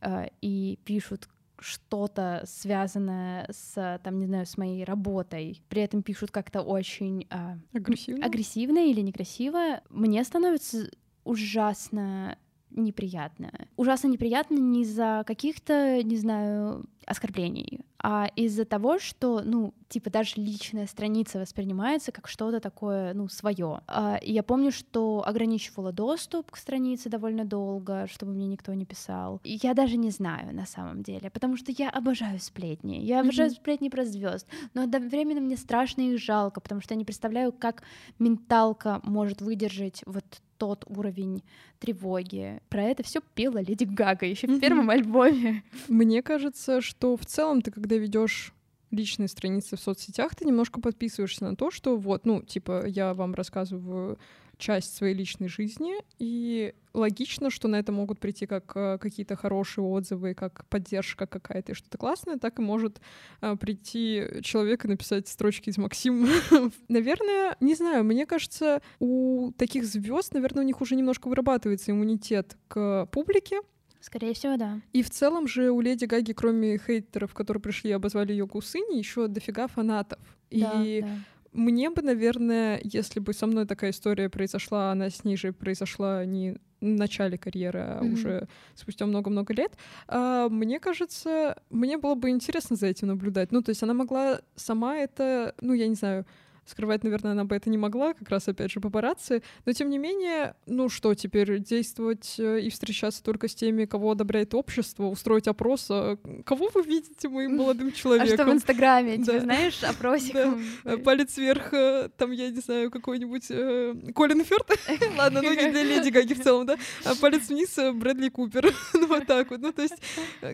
э, 0.00 0.28
и 0.42 0.78
пишут 0.84 1.28
что-то 1.64 2.42
связанное 2.46 3.46
с, 3.50 4.00
там, 4.04 4.18
не 4.18 4.26
знаю, 4.26 4.46
с 4.46 4.58
моей 4.58 4.84
работой, 4.84 5.62
при 5.68 5.82
этом 5.82 6.02
пишут 6.02 6.30
как-то 6.30 6.60
очень 6.62 7.26
а, 7.30 7.56
Агрессивно? 7.72 8.26
агрессивно 8.26 8.78
или 8.78 9.00
некрасиво, 9.00 9.80
мне 9.88 10.22
становится 10.24 10.90
ужасно 11.24 12.36
неприятно. 12.70 13.50
Ужасно 13.76 14.08
неприятно 14.08 14.56
не 14.56 14.82
из-за 14.82 15.24
каких-то, 15.26 16.02
не 16.02 16.16
знаю, 16.16 16.84
оскорблений, 17.06 17.80
а 18.02 18.28
из-за 18.36 18.64
того, 18.64 18.98
что, 18.98 19.40
ну, 19.44 19.72
типа 19.88 20.10
даже 20.10 20.34
личная 20.36 20.86
страница 20.86 21.38
воспринимается 21.38 22.12
как 22.12 22.28
что-то 22.28 22.60
такое, 22.60 23.14
ну, 23.14 23.28
свое. 23.28 23.80
Я 24.22 24.42
помню, 24.42 24.72
что 24.72 25.22
ограничивала 25.26 25.92
доступ 25.92 26.50
к 26.50 26.56
странице 26.56 27.08
довольно 27.08 27.44
долго, 27.44 28.06
чтобы 28.10 28.32
мне 28.32 28.46
никто 28.46 28.74
не 28.74 28.84
писал. 28.84 29.40
И 29.44 29.58
Я 29.62 29.74
даже 29.74 29.96
не 29.96 30.10
знаю 30.10 30.54
на 30.54 30.66
самом 30.66 31.02
деле, 31.02 31.30
потому 31.30 31.56
что 31.56 31.72
я 31.72 31.90
обожаю 31.90 32.38
сплетни. 32.40 32.96
Я 32.96 33.20
обожаю 33.20 33.50
Мгм. 33.50 33.56
сплетни 33.56 33.88
про 33.88 34.04
звезд, 34.04 34.46
но 34.74 34.82
одновременно 34.82 35.40
мне 35.40 35.56
страшно 35.56 36.02
их 36.02 36.18
жалко, 36.20 36.60
потому 36.60 36.80
что 36.80 36.94
я 36.94 36.98
не 36.98 37.04
представляю, 37.04 37.52
как 37.52 37.82
менталка 38.18 39.00
может 39.02 39.40
выдержать 39.40 40.02
вот 40.06 40.24
тот 40.56 40.84
уровень 40.86 41.42
тревоги. 41.80 42.60
Про 42.68 42.84
это 42.84 43.02
все 43.02 43.20
пела 43.34 43.58
Леди 43.58 43.84
Гага 43.84 44.24
еще 44.24 44.46
в 44.46 44.60
первом 44.60 44.88
альбоме. 44.88 45.62
Мне 45.88 46.22
кажется, 46.22 46.80
что 46.80 46.93
в 47.00 47.24
целом 47.26 47.62
ты, 47.62 47.70
когда 47.70 47.96
ведешь 47.96 48.52
личные 48.90 49.28
страницы 49.28 49.76
в 49.76 49.80
соцсетях, 49.80 50.34
ты 50.34 50.44
немножко 50.44 50.80
подписываешься 50.80 51.44
на 51.44 51.56
то, 51.56 51.70
что 51.70 51.96
вот, 51.96 52.26
ну, 52.26 52.42
типа, 52.42 52.86
я 52.86 53.14
вам 53.14 53.34
рассказываю 53.34 54.18
часть 54.56 54.96
своей 54.96 55.14
личной 55.14 55.48
жизни, 55.48 55.94
и 56.18 56.74
логично, 56.92 57.50
что 57.50 57.66
на 57.66 57.76
это 57.76 57.90
могут 57.90 58.20
прийти 58.20 58.46
как 58.46 58.72
э, 58.76 58.98
какие-то 58.98 59.34
хорошие 59.34 59.84
отзывы, 59.84 60.34
как 60.34 60.64
поддержка 60.66 61.26
какая-то 61.26 61.72
и 61.72 61.74
что-то 61.74 61.98
классное, 61.98 62.38
так 62.38 62.58
и 62.58 62.62
может 62.62 63.00
э, 63.40 63.56
прийти 63.56 64.24
человек 64.42 64.84
и 64.84 64.88
написать 64.88 65.26
строчки 65.28 65.70
из 65.70 65.76
Максим. 65.76 66.28
Наверное, 66.88 67.56
не 67.60 67.74
знаю, 67.74 68.04
мне 68.04 68.26
кажется, 68.26 68.80
у 69.00 69.52
таких 69.58 69.84
звезд, 69.84 70.32
наверное, 70.34 70.62
у 70.62 70.66
них 70.66 70.80
уже 70.80 70.94
немножко 70.94 71.28
вырабатывается 71.28 71.90
иммунитет 71.90 72.56
к 72.68 73.06
публике, 73.06 73.60
Скорее 74.04 74.34
всего, 74.34 74.58
да. 74.58 74.80
И 74.92 75.02
в 75.02 75.08
целом 75.08 75.48
же 75.48 75.70
у 75.70 75.80
Леди 75.80 76.04
Гаги, 76.04 76.32
кроме 76.32 76.76
хейтеров, 76.76 77.32
которые 77.32 77.62
пришли 77.62 77.88
и 77.88 77.94
обозвали 77.94 78.32
ее 78.32 78.46
гусыней, 78.46 78.98
еще 78.98 79.28
дофига 79.28 79.66
фанатов. 79.66 80.18
Да, 80.50 80.82
и 80.84 81.00
да. 81.00 81.18
мне 81.54 81.88
бы, 81.88 82.02
наверное, 82.02 82.78
если 82.84 83.18
бы 83.18 83.32
со 83.32 83.46
мной 83.46 83.66
такая 83.66 83.92
история 83.92 84.28
произошла, 84.28 84.92
она 84.92 85.08
с 85.08 85.24
ней 85.24 85.38
же 85.38 85.54
произошла 85.54 86.22
не 86.26 86.58
в 86.82 86.86
начале 86.86 87.38
карьеры, 87.38 87.80
а 87.80 88.02
Мгм. 88.02 88.12
уже 88.12 88.46
спустя 88.74 89.06
много-много 89.06 89.54
лет, 89.54 89.72
а, 90.06 90.50
мне 90.50 90.80
кажется, 90.80 91.56
мне 91.70 91.96
было 91.96 92.14
бы 92.14 92.28
интересно 92.28 92.76
за 92.76 92.88
этим 92.88 93.08
наблюдать. 93.08 93.52
Ну, 93.52 93.62
то 93.62 93.70
есть 93.70 93.82
она 93.82 93.94
могла 93.94 94.42
сама 94.54 94.98
это, 94.98 95.54
ну, 95.62 95.72
я 95.72 95.88
не 95.88 95.94
знаю, 95.94 96.26
скрывать, 96.66 97.04
наверное, 97.04 97.32
она 97.32 97.44
бы 97.44 97.56
это 97.56 97.70
не 97.70 97.78
могла, 97.78 98.14
как 98.14 98.28
раз, 98.28 98.48
опять 98.48 98.70
же, 98.70 98.80
папарацци. 98.80 99.42
Но, 99.66 99.72
тем 99.72 99.90
не 99.90 99.98
менее, 99.98 100.54
ну 100.66 100.88
что, 100.88 101.14
теперь 101.14 101.58
действовать 101.60 102.36
э, 102.38 102.60
и 102.60 102.70
встречаться 102.70 103.22
только 103.22 103.48
с 103.48 103.54
теми, 103.54 103.84
кого 103.84 104.12
одобряет 104.12 104.54
общество, 104.54 105.04
устроить 105.04 105.48
опрос, 105.48 105.86
а 105.90 106.16
кого 106.44 106.70
вы 106.74 106.82
видите 106.82 107.28
моим 107.28 107.56
молодым 107.56 107.88
А 107.88 107.90
что 107.90 107.98
в 107.98 108.02
человеком? 108.02 108.52
Инстаграме? 108.52 109.18
Да. 109.18 109.24
Тебе 109.24 109.40
знаешь, 109.40 109.82
опросиком? 109.82 110.64
Э, 110.84 110.96
Палец 110.96 111.36
вверх, 111.36 111.72
э, 111.72 112.08
там, 112.16 112.30
я 112.32 112.50
не 112.50 112.60
знаю, 112.60 112.90
какой-нибудь 112.90 113.46
э, 113.50 113.94
Колин 114.14 114.44
Фёрд. 114.44 114.70
Ладно, 115.18 115.42
ну 115.42 115.50
не 115.50 115.70
для 115.70 115.82
Леди 115.82 116.10
Гаги 116.10 116.34
в 116.34 116.42
целом, 116.42 116.66
да? 116.66 116.76
А 117.04 117.14
палец 117.14 117.48
вниз 117.48 117.76
Брэдли 117.94 118.28
Купер. 118.28 118.72
Ну 118.94 119.08
вот 119.08 119.26
так 119.26 119.50
вот. 119.50 119.60
Ну 119.60 119.72
то 119.72 119.82
есть, 119.82 119.96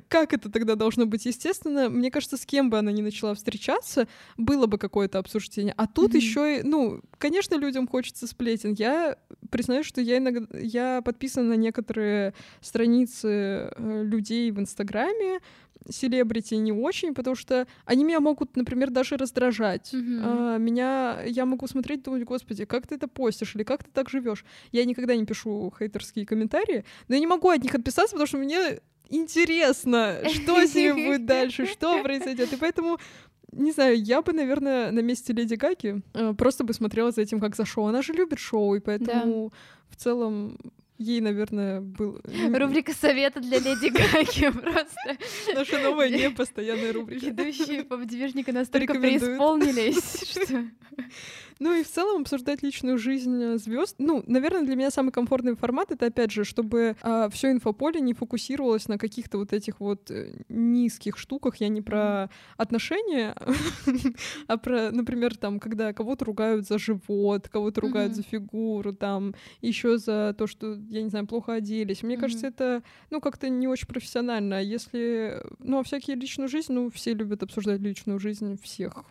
как 0.09 0.33
это 0.33 0.51
тогда 0.51 0.75
должно 0.75 1.07
быть? 1.07 1.27
Естественно, 1.27 1.89
мне 1.89 2.11
кажется, 2.11 2.37
с 2.37 2.47
кем 2.47 2.71
бы 2.71 2.79
она 2.79 2.91
ни 2.91 3.03
начала 3.03 3.35
встречаться, 3.35 4.09
было 4.37 4.67
бы 4.67 4.79
какое-то 4.79 5.19
обсуждение. 5.19 5.75
А 5.77 5.87
тут 5.87 6.00
Мгм. 6.09 6.17
еще 6.17 6.59
и, 6.59 6.63
ну, 6.63 7.01
конечно, 7.19 7.55
людям 7.57 7.87
хочется 7.87 8.27
сплетен. 8.27 8.73
Я 8.73 9.17
признаю, 9.51 9.85
что 9.85 10.01
я 10.01 10.19
иногда, 10.19 10.47
я 10.59 11.03
подписана 11.03 11.51
на 11.51 11.57
некоторые 11.57 12.35
страницы 12.61 13.29
э, 13.29 14.03
людей 14.05 14.51
в 14.51 14.61
Инстаграме, 14.61 15.41
селебрити 15.89 16.55
не 16.55 16.73
очень, 16.73 17.15
потому 17.15 17.37
что 17.37 17.67
они 17.85 18.05
меня 18.05 18.21
могут, 18.21 18.57
например, 18.57 18.91
даже 18.91 19.17
раздражать. 19.17 19.91
А, 19.95 20.59
меня 20.59 21.23
я 21.27 21.47
могу 21.47 21.67
смотреть 21.67 22.01
и 22.01 22.03
думать, 22.03 22.25
господи, 22.25 22.65
как 22.65 22.87
ты 22.87 22.97
это 22.97 23.09
постишь 23.09 23.55
или 23.55 23.63
как 23.63 23.85
ты 23.85 23.91
так 23.93 24.11
живешь. 24.11 24.45
Я 24.73 24.85
никогда 24.85 25.17
не 25.17 25.25
пишу 25.25 25.73
хейтерские 25.79 26.27
комментарии, 26.27 26.85
но 27.09 27.15
я 27.15 27.21
не 27.21 27.27
могу 27.27 27.49
от 27.49 27.63
них 27.63 27.75
отписаться, 27.75 28.13
потому 28.13 28.27
что 28.27 28.39
мне 28.39 28.81
интересно, 29.09 30.21
что 30.33 30.65
с 30.65 30.75
ними 30.75 31.07
будет 31.07 31.27
дальше, 31.27 31.67
что 31.67 32.01
произойдет. 32.03 32.53
И 32.53 32.57
поэтому 32.57 32.99
не 33.53 33.73
знаю, 33.73 34.01
я 34.03 34.23
бы, 34.23 34.33
наверное, 34.33 34.91
на 34.91 35.01
месте 35.01 35.33
Леди 35.33 35.55
Гаги 35.55 36.03
э, 36.15 36.35
просто 36.35 36.65
бы 36.65 36.73
смотрела 36.73 37.11
за 37.11 37.23
этим 37.23 37.41
как 37.41 37.57
за 37.57 37.65
шоу. 37.65 37.87
Она 37.87 38.03
же 38.03 38.13
любит 38.13 38.39
шоу, 38.39 38.75
и 38.75 38.81
поэтому 38.81 39.53
в 39.89 39.97
целом 39.97 40.57
ей, 41.01 41.21
наверное, 41.21 41.81
был... 41.81 42.21
Рубрика 42.55 42.93
совета 42.93 43.41
для 43.41 43.59
Леди 43.59 43.89
Гаги 43.89 44.51
просто. 44.59 45.17
Наша 45.55 45.79
новая 45.79 46.11
непостоянная 46.11 46.93
рубрика. 46.93 47.27
Ведущие 47.27 47.85
поп-движника 47.85 48.53
настолько 48.53 48.95
преисполнились, 48.95 50.31
что... 50.31 50.65
Ну 51.61 51.75
и 51.75 51.83
в 51.83 51.89
целом 51.89 52.23
обсуждать 52.23 52.63
личную 52.63 52.97
жизнь 52.97 53.59
звезд. 53.59 53.97
Ну, 53.99 54.25
наверное, 54.27 54.63
для 54.63 54.77
меня 54.77 54.91
самый 54.91 55.13
комфортный 55.13 55.55
формат 55.55 55.93
это 55.93 56.07
опять 56.07 56.33
же, 56.33 56.45
чтобы 56.45 56.97
все 57.31 57.51
инфополе 57.51 58.01
не 58.01 58.15
фокусировалось 58.15 58.89
на 58.89 58.97
каких-то 58.97 59.37
вот 59.37 59.53
этих 59.53 59.79
вот 59.79 60.11
э, 60.11 60.33
низких 60.49 61.19
штуках. 61.19 61.57
Я 61.57 61.69
не 61.69 61.83
про 61.83 62.31
отношения, 62.57 63.37
а 64.47 64.57
про, 64.57 64.91
например, 64.91 65.37
там, 65.37 65.61
когда 65.61 65.93
кого-то 65.93 66.25
ругают 66.25 66.67
за 66.67 66.79
живот, 66.79 67.49
кого-то 67.49 67.83
ругают 67.83 68.15
за 68.17 68.23
фигуру, 68.23 68.95
там, 68.95 69.35
еще 69.61 69.99
за 69.99 70.35
то, 70.39 70.47
что, 70.47 70.79
я 70.89 71.03
не 71.03 71.11
знаю, 71.11 71.27
плохо 71.27 71.53
оделись. 71.53 72.03
Мне 72.03 72.17
кажется, 72.17 72.47
это, 72.47 72.83
ну, 73.11 73.21
как-то 73.21 73.51
не 73.51 73.69
очень 73.69 73.87
профессионально. 73.87 74.59
А 74.59 74.61
Если, 74.61 75.43
ну, 75.59 75.81
а 75.81 75.83
всякие 75.83 76.17
личную 76.17 76.49
жизнь, 76.49 76.73
ну, 76.73 76.91
все 76.91 77.13
любят 77.13 77.43
обсуждать 77.43 77.81
личную 77.81 78.19
жизнь 78.19 78.59
всех. 78.63 79.05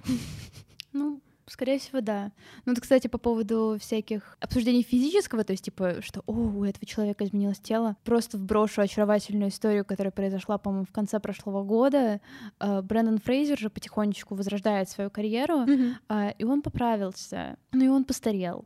Ну, 0.94 1.22
скорее 1.50 1.80
всего, 1.80 2.02
да. 2.02 2.32
Ну, 2.66 2.74
вот, 2.74 2.82
кстати, 2.82 3.08
по 3.08 3.18
поводу 3.18 3.78
всяких 3.80 4.38
обсуждений 4.40 4.84
физического, 4.84 5.44
то 5.44 5.54
есть, 5.54 5.66
типа, 5.66 6.02
что, 6.02 6.22
о, 6.26 6.34
у 6.34 6.64
этого 6.64 6.86
человека 6.86 7.26
изменилось 7.26 7.60
тело, 7.60 7.96
просто 8.04 8.38
вброшу 8.38 8.82
очаровательную 8.82 9.50
историю, 9.50 9.86
которая 9.86 10.12
произошла, 10.12 10.58
по-моему, 10.58 10.86
в 10.86 10.92
конце 10.92 11.20
прошлого 11.20 11.64
года. 11.64 12.22
Э, 12.60 12.82
Брэндон 12.82 13.20
Фрейзер 13.20 13.58
же 13.58 13.70
потихонечку 13.70 14.36
возрождает 14.36 14.90
свою 14.90 15.10
карьеру, 15.10 15.66
а, 16.08 16.30
и 16.30 16.44
он 16.44 16.62
поправился, 16.62 17.58
ну 17.72 17.84
и 17.86 17.88
он 17.88 18.04
постарел. 18.04 18.66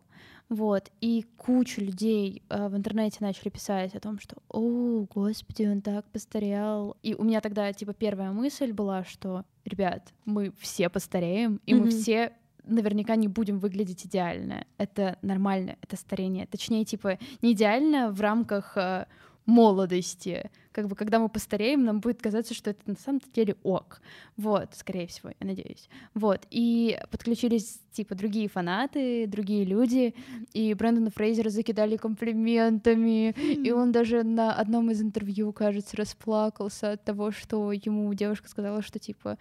Вот, 0.49 0.91
и 1.01 1.25
куча 1.37 1.81
людей 1.81 2.43
э, 2.49 2.67
в 2.67 2.75
интернете 2.75 3.17
начали 3.21 3.49
писать 3.49 3.95
о 3.95 3.99
том, 3.99 4.19
что 4.19 4.35
«О, 4.49 5.05
господи, 5.09 5.63
он 5.65 5.81
так 5.81 6.05
постарел». 6.11 6.95
И 7.01 7.15
у 7.15 7.23
меня 7.23 7.41
тогда, 7.41 7.71
типа, 7.73 7.93
первая 7.93 8.31
мысль 8.31 8.71
была, 8.71 9.03
что, 9.03 9.45
ребят, 9.65 10.13
мы 10.25 10.51
все 10.59 10.89
постареем, 10.89 11.59
и 11.65 11.73
мы 11.73 11.81
Мгм. 11.87 11.89
все 11.89 12.33
наверняка 12.65 13.15
не 13.15 13.27
будем 13.27 13.59
выглядеть 13.59 14.05
идеально. 14.05 14.65
Это 14.77 15.17
нормально, 15.21 15.77
это 15.81 15.95
старение. 15.95 16.45
Точнее, 16.47 16.85
типа, 16.85 17.19
не 17.41 17.53
идеально 17.53 18.11
в 18.11 18.21
рамках 18.21 18.77
э, 18.77 19.05
молодости. 19.45 20.49
Как 20.71 20.87
бы, 20.87 20.95
когда 20.95 21.19
мы 21.19 21.29
постареем, 21.29 21.83
нам 21.83 21.99
будет 21.99 22.21
казаться, 22.21 22.53
что 22.53 22.71
это 22.71 22.81
на 22.87 22.95
самом 22.95 23.21
деле 23.33 23.55
ок. 23.63 24.01
Вот, 24.37 24.69
скорее 24.73 25.05
всего, 25.05 25.29
я 25.39 25.47
надеюсь. 25.47 25.87
Вот, 26.15 26.47
и 26.49 26.99
подключились, 27.11 27.79
типа, 27.91 28.15
другие 28.15 28.47
фанаты, 28.47 29.27
другие 29.27 29.65
люди, 29.65 30.15
и 30.53 30.73
Брэндона 30.73 31.11
Фрейзера 31.11 31.49
закидали 31.49 31.97
комплиментами, 31.97 33.31
и 33.31 33.71
он 33.71 33.91
даже 33.91 34.23
на 34.23 34.53
одном 34.53 34.89
из 34.89 35.01
интервью, 35.01 35.53
кажется, 35.53 35.97
расплакался 35.97 36.93
от 36.93 37.03
того, 37.03 37.31
что 37.31 37.71
ему 37.71 38.11
девушка 38.13 38.49
сказала, 38.49 38.81
что, 38.81 38.97
типа, 38.97 39.37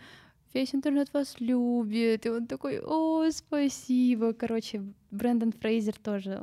весь 0.55 0.75
интернет 0.75 1.12
вас 1.12 1.37
любит, 1.41 2.27
и 2.27 2.31
он 2.31 2.47
такой, 2.47 2.81
о, 2.81 3.31
спасибо. 3.31 4.33
Короче, 4.33 4.83
Брэндон 5.11 5.53
Фрейзер 5.53 5.95
тоже 5.99 6.41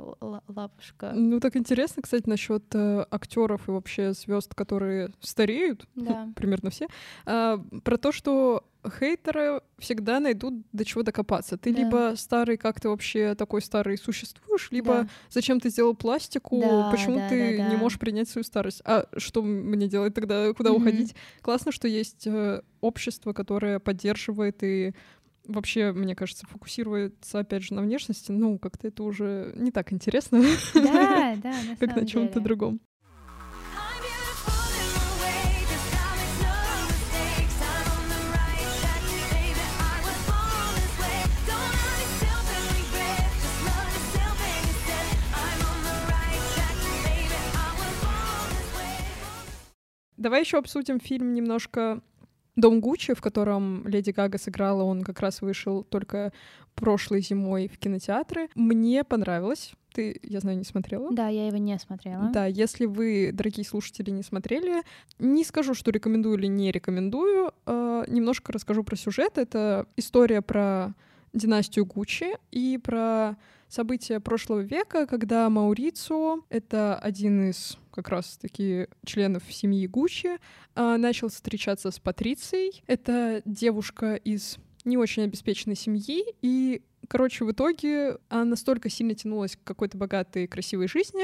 лапушка. 0.48 1.12
Ну, 1.14 1.40
так 1.40 1.56
интересно, 1.56 2.02
кстати, 2.02 2.28
насчет 2.30 2.64
актеров 2.76 3.68
и 3.68 3.72
вообще 3.72 4.14
звезд, 4.14 4.54
которые 4.56 5.12
стареют, 5.20 5.88
Да. 5.96 6.30
примерно 6.36 6.70
все, 6.70 6.88
а, 7.26 7.58
про 7.84 7.98
то, 7.98 8.12
что 8.12 8.64
хейтеры 8.90 9.62
всегда 9.78 10.20
найдут 10.20 10.54
до 10.72 10.86
чего 10.86 11.04
докопаться. 11.04 11.58
Ты 11.58 11.72
Да. 11.72 11.80
либо 11.80 12.14
старый, 12.16 12.58
как 12.58 12.80
ты 12.80 12.90
вообще 12.90 13.36
такой 13.36 13.62
старый 13.62 13.98
существуешь, 13.98 14.70
либо 14.72 15.04
Да. 15.04 15.10
зачем 15.30 15.60
ты 15.60 15.70
сделал 15.70 15.96
пластику, 15.96 16.60
Да, 16.60 16.90
почему 16.92 17.18
да, 17.18 17.30
ты 17.30 17.58
да, 17.58 17.64
не 17.64 17.76
да. 17.76 17.78
можешь 17.78 18.00
принять 18.00 18.30
свою 18.30 18.44
старость. 18.44 18.82
А 18.86 19.06
что 19.18 19.42
мне 19.42 19.88
делать 19.88 20.14
тогда, 20.14 20.54
куда 20.54 20.72
Мгм. 20.72 20.82
уходить? 20.82 21.16
Классно, 21.42 21.72
что 21.72 21.88
есть 21.88 22.28
э, 22.28 22.62
общество, 22.82 23.34
которое 23.34 23.80
поддерживает 23.80 24.64
и 24.64 24.94
вообще, 25.46 25.92
мне 25.92 26.16
кажется, 26.16 26.46
фокусируется 26.48 27.40
опять 27.40 27.64
же 27.64 27.74
на 27.74 27.82
внешности. 27.82 28.32
Ну, 28.32 28.60
как-то 28.60 28.88
это 28.88 29.04
уже 29.04 29.54
не 29.56 29.72
так 29.72 29.92
интересно, 29.94 30.44
Да, 30.74 31.36
да, 31.44 31.54
на 31.64 31.76
как 31.80 31.96
на 31.96 32.06
чем-то 32.06 32.40
другом. 32.40 32.80
Давай 50.20 50.42
еще 50.42 50.58
обсудим 50.58 51.00
фильм 51.00 51.34
немножко 51.34 52.02
Дом 52.56 52.82
Гуччи, 52.82 53.14
в 53.14 53.22
котором 53.22 53.88
Леди 53.88 54.12
Гага 54.12 54.38
сыграла. 54.38 54.84
Он 54.84 55.02
как 55.04 55.22
раз 55.22 55.42
вышел 55.42 55.84
только 55.84 56.34
прошлой 56.76 57.22
зимой 57.22 57.68
в 57.68 57.78
кинотеатры. 57.78 58.50
Мне 58.56 59.04
понравилось. 59.04 59.72
Ты, 59.94 60.20
я 60.24 60.40
знаю, 60.40 60.58
не 60.58 60.66
смотрела. 60.66 61.12
Да, 61.12 61.30
я 61.30 61.48
его 61.48 61.58
не 61.58 61.80
смотрела. 61.80 62.30
Да, 62.32 62.46
если 62.46 62.86
вы, 62.86 63.32
дорогие 63.34 63.66
слушатели, 63.66 64.12
не 64.12 64.24
смотрели, 64.24 64.84
не 65.20 65.44
скажу, 65.44 65.74
что 65.74 65.90
рекомендую 65.92 66.38
или 66.38 66.48
не 66.48 66.72
рекомендую. 66.72 67.54
э, 67.66 68.04
немножко 68.08 68.52
расскажу 68.52 68.84
про 68.84 68.96
сюжет. 68.96 69.38
Это 69.38 69.88
история 69.96 70.42
про 70.42 70.94
династию 71.34 71.86
Гуччи 71.86 72.38
и 72.52 72.78
про 72.78 73.38
события 73.70 74.20
прошлого 74.20 74.62
века, 74.62 75.06
когда 75.06 75.50
Маурицио, 75.50 76.40
это 76.50 76.98
один 76.98 77.50
из 77.50 77.78
как 77.92 78.10
раз-таки 78.10 78.88
членов 79.06 79.44
семьи 79.50 79.88
Гуччи, 79.88 80.40
а, 80.76 80.98
начал 80.98 81.30
встречаться 81.30 81.92
с 81.92 82.00
Патрицией. 82.00 82.84
Это 82.88 83.42
девушка 83.46 84.16
из 84.16 84.58
не 84.86 84.98
очень 84.98 85.24
обеспеченной 85.24 85.76
семьи, 85.76 86.24
и 86.42 86.82
Короче, 87.08 87.44
в 87.44 87.52
итоге 87.52 88.18
она 88.30 88.46
настолько 88.46 88.88
сильно 88.88 89.16
тянулась 89.16 89.56
к 89.56 89.64
какой-то 89.64 89.98
богатой, 89.98 90.46
красивой 90.48 90.88
жизни, 90.88 91.24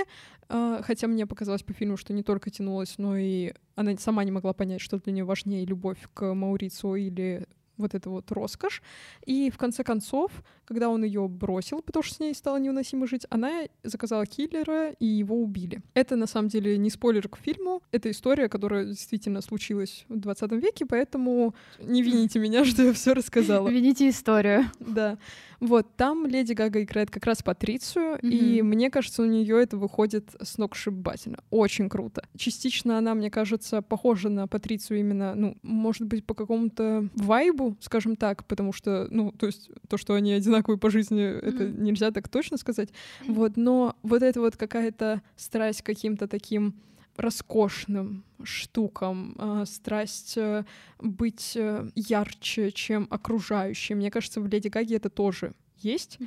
а, 0.50 0.82
хотя 0.82 1.06
мне 1.08 1.28
показалось 1.28 1.62
по 1.62 1.74
фильму, 1.74 1.96
что 1.96 2.12
не 2.12 2.24
только 2.24 2.50
тянулась, 2.50 2.98
но 2.98 3.16
и 3.16 3.54
она 3.76 3.96
сама 3.98 4.24
не 4.24 4.32
могла 4.32 4.54
понять, 4.54 4.82
что 4.82 4.98
для 4.98 5.14
нее 5.14 5.26
важнее 5.26 5.64
любовь 5.64 6.00
к 6.16 6.34
Маурицио 6.34 6.96
или 6.96 7.46
вот 7.78 7.94
эта 7.94 8.10
вот 8.10 8.32
роскошь. 8.32 8.82
И 9.26 9.50
в 9.50 9.58
конце 9.58 9.84
концов, 9.84 10.32
когда 10.66 10.90
он 10.90 11.04
ее 11.04 11.28
бросил, 11.28 11.82
потому 11.82 12.04
что 12.04 12.16
с 12.16 12.20
ней 12.20 12.34
стало 12.34 12.58
невыносимо 12.58 13.08
жить, 13.08 13.26
она 13.30 13.64
заказала 13.84 14.26
киллера, 14.26 14.92
и 14.92 15.06
его 15.06 15.42
убили. 15.42 15.82
Это, 15.94 16.16
на 16.16 16.28
самом 16.28 16.50
деле, 16.50 16.78
не 16.78 16.90
спойлер 16.90 17.28
к 17.30 17.38
фильму. 17.38 17.82
Это 17.92 18.10
история, 18.12 18.50
которая 18.50 18.86
действительно 18.86 19.42
случилась 19.42 20.06
в 20.10 20.18
20 20.18 20.52
веке, 20.54 20.86
поэтому 20.86 21.56
не 21.80 22.02
вините 22.02 22.40
меня, 22.40 22.66
что 22.66 22.84
я 22.84 22.94
все 22.94 23.14
рассказала. 23.14 23.70
Вините 23.70 24.10
историю. 24.10 24.66
Да. 24.80 25.18
Вот, 25.60 25.96
там 25.96 26.26
Леди 26.26 26.54
Гага 26.54 26.84
играет 26.84 27.10
как 27.10 27.26
раз 27.26 27.42
Патрицию, 27.44 28.20
и 28.22 28.62
Мгм. 28.62 28.70
мне 28.70 28.90
кажется, 28.90 29.22
у 29.22 29.26
нее 29.26 29.62
это 29.62 29.78
выходит 29.78 30.36
сногсшибательно. 30.42 31.40
Очень 31.50 31.90
круто. 31.90 32.24
Частично 32.38 32.98
она, 32.98 33.14
мне 33.16 33.32
кажется, 33.32 33.82
похожа 33.82 34.30
на 34.30 34.48
Патрицию 34.48 35.00
именно, 35.00 35.36
ну, 35.36 35.58
может 35.64 36.08
быть, 36.08 36.26
по 36.26 36.34
какому-то 36.34 37.08
вайбу, 37.16 37.76
скажем 37.80 38.16
так, 38.16 38.46
потому 38.46 38.74
что, 38.74 39.08
ну, 39.10 39.32
то 39.32 39.46
есть 39.46 39.70
то, 39.88 39.98
что 39.98 40.14
они 40.14 40.34
одинаковые 40.34 40.78
по 40.78 40.90
жизни, 40.90 41.24
это 41.24 41.64
Мгм. 41.64 41.84
нельзя 41.84 42.12
так 42.12 42.28
точно 42.30 42.58
сказать. 42.58 42.90
Вот, 43.28 43.58
но 43.58 43.96
вот 44.04 44.24
это 44.24 44.40
вот 44.42 44.58
какая-то 44.58 45.22
страсть 45.36 45.82
каким-то 45.82 46.28
таким 46.28 46.74
роскошным 47.18 48.24
штукам, 48.44 49.36
а, 49.38 49.66
страсть 49.66 50.38
э, 50.38 50.66
быть 51.00 51.54
э, 51.56 51.88
ярче, 51.96 52.72
чем 52.72 53.08
окружающие. 53.10 53.96
Мне 53.96 54.12
кажется, 54.12 54.42
в 54.42 54.48
Леди 54.48 54.68
Гаге 54.68 54.98
это 54.98 55.10
тоже 55.10 55.54
есть, 55.78 56.20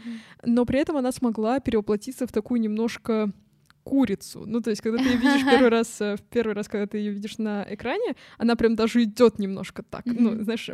но 0.45 0.65
при 0.65 0.79
этом 0.81 0.97
она 0.97 1.13
смогла 1.13 1.61
перевоплотиться 1.61 2.27
в 2.27 2.33
такую 2.33 2.61
немножко 2.61 3.33
курицу. 3.85 4.45
Ну, 4.47 4.61
то 4.61 4.71
есть, 4.71 4.83
когда 4.83 4.99
ты 4.99 5.11
ее 5.11 5.17
видишь 5.17 5.45
первый 5.49 5.71
раз, 5.71 6.01
э, 6.01 6.17
в 6.17 6.23
первый 6.23 6.55
раз, 6.55 6.69
когда 6.69 6.87
ты 6.87 6.99
ее 6.99 7.13
видишь 7.13 7.39
на 7.39 7.67
экране, 7.69 8.17
она 8.39 8.57
прям 8.57 8.75
даже 8.75 9.03
идет 9.03 9.39
немножко 9.39 9.83
так. 9.83 10.07
Ну, 10.07 10.31
Мгм. 10.33 10.45
знаешь, 10.45 10.71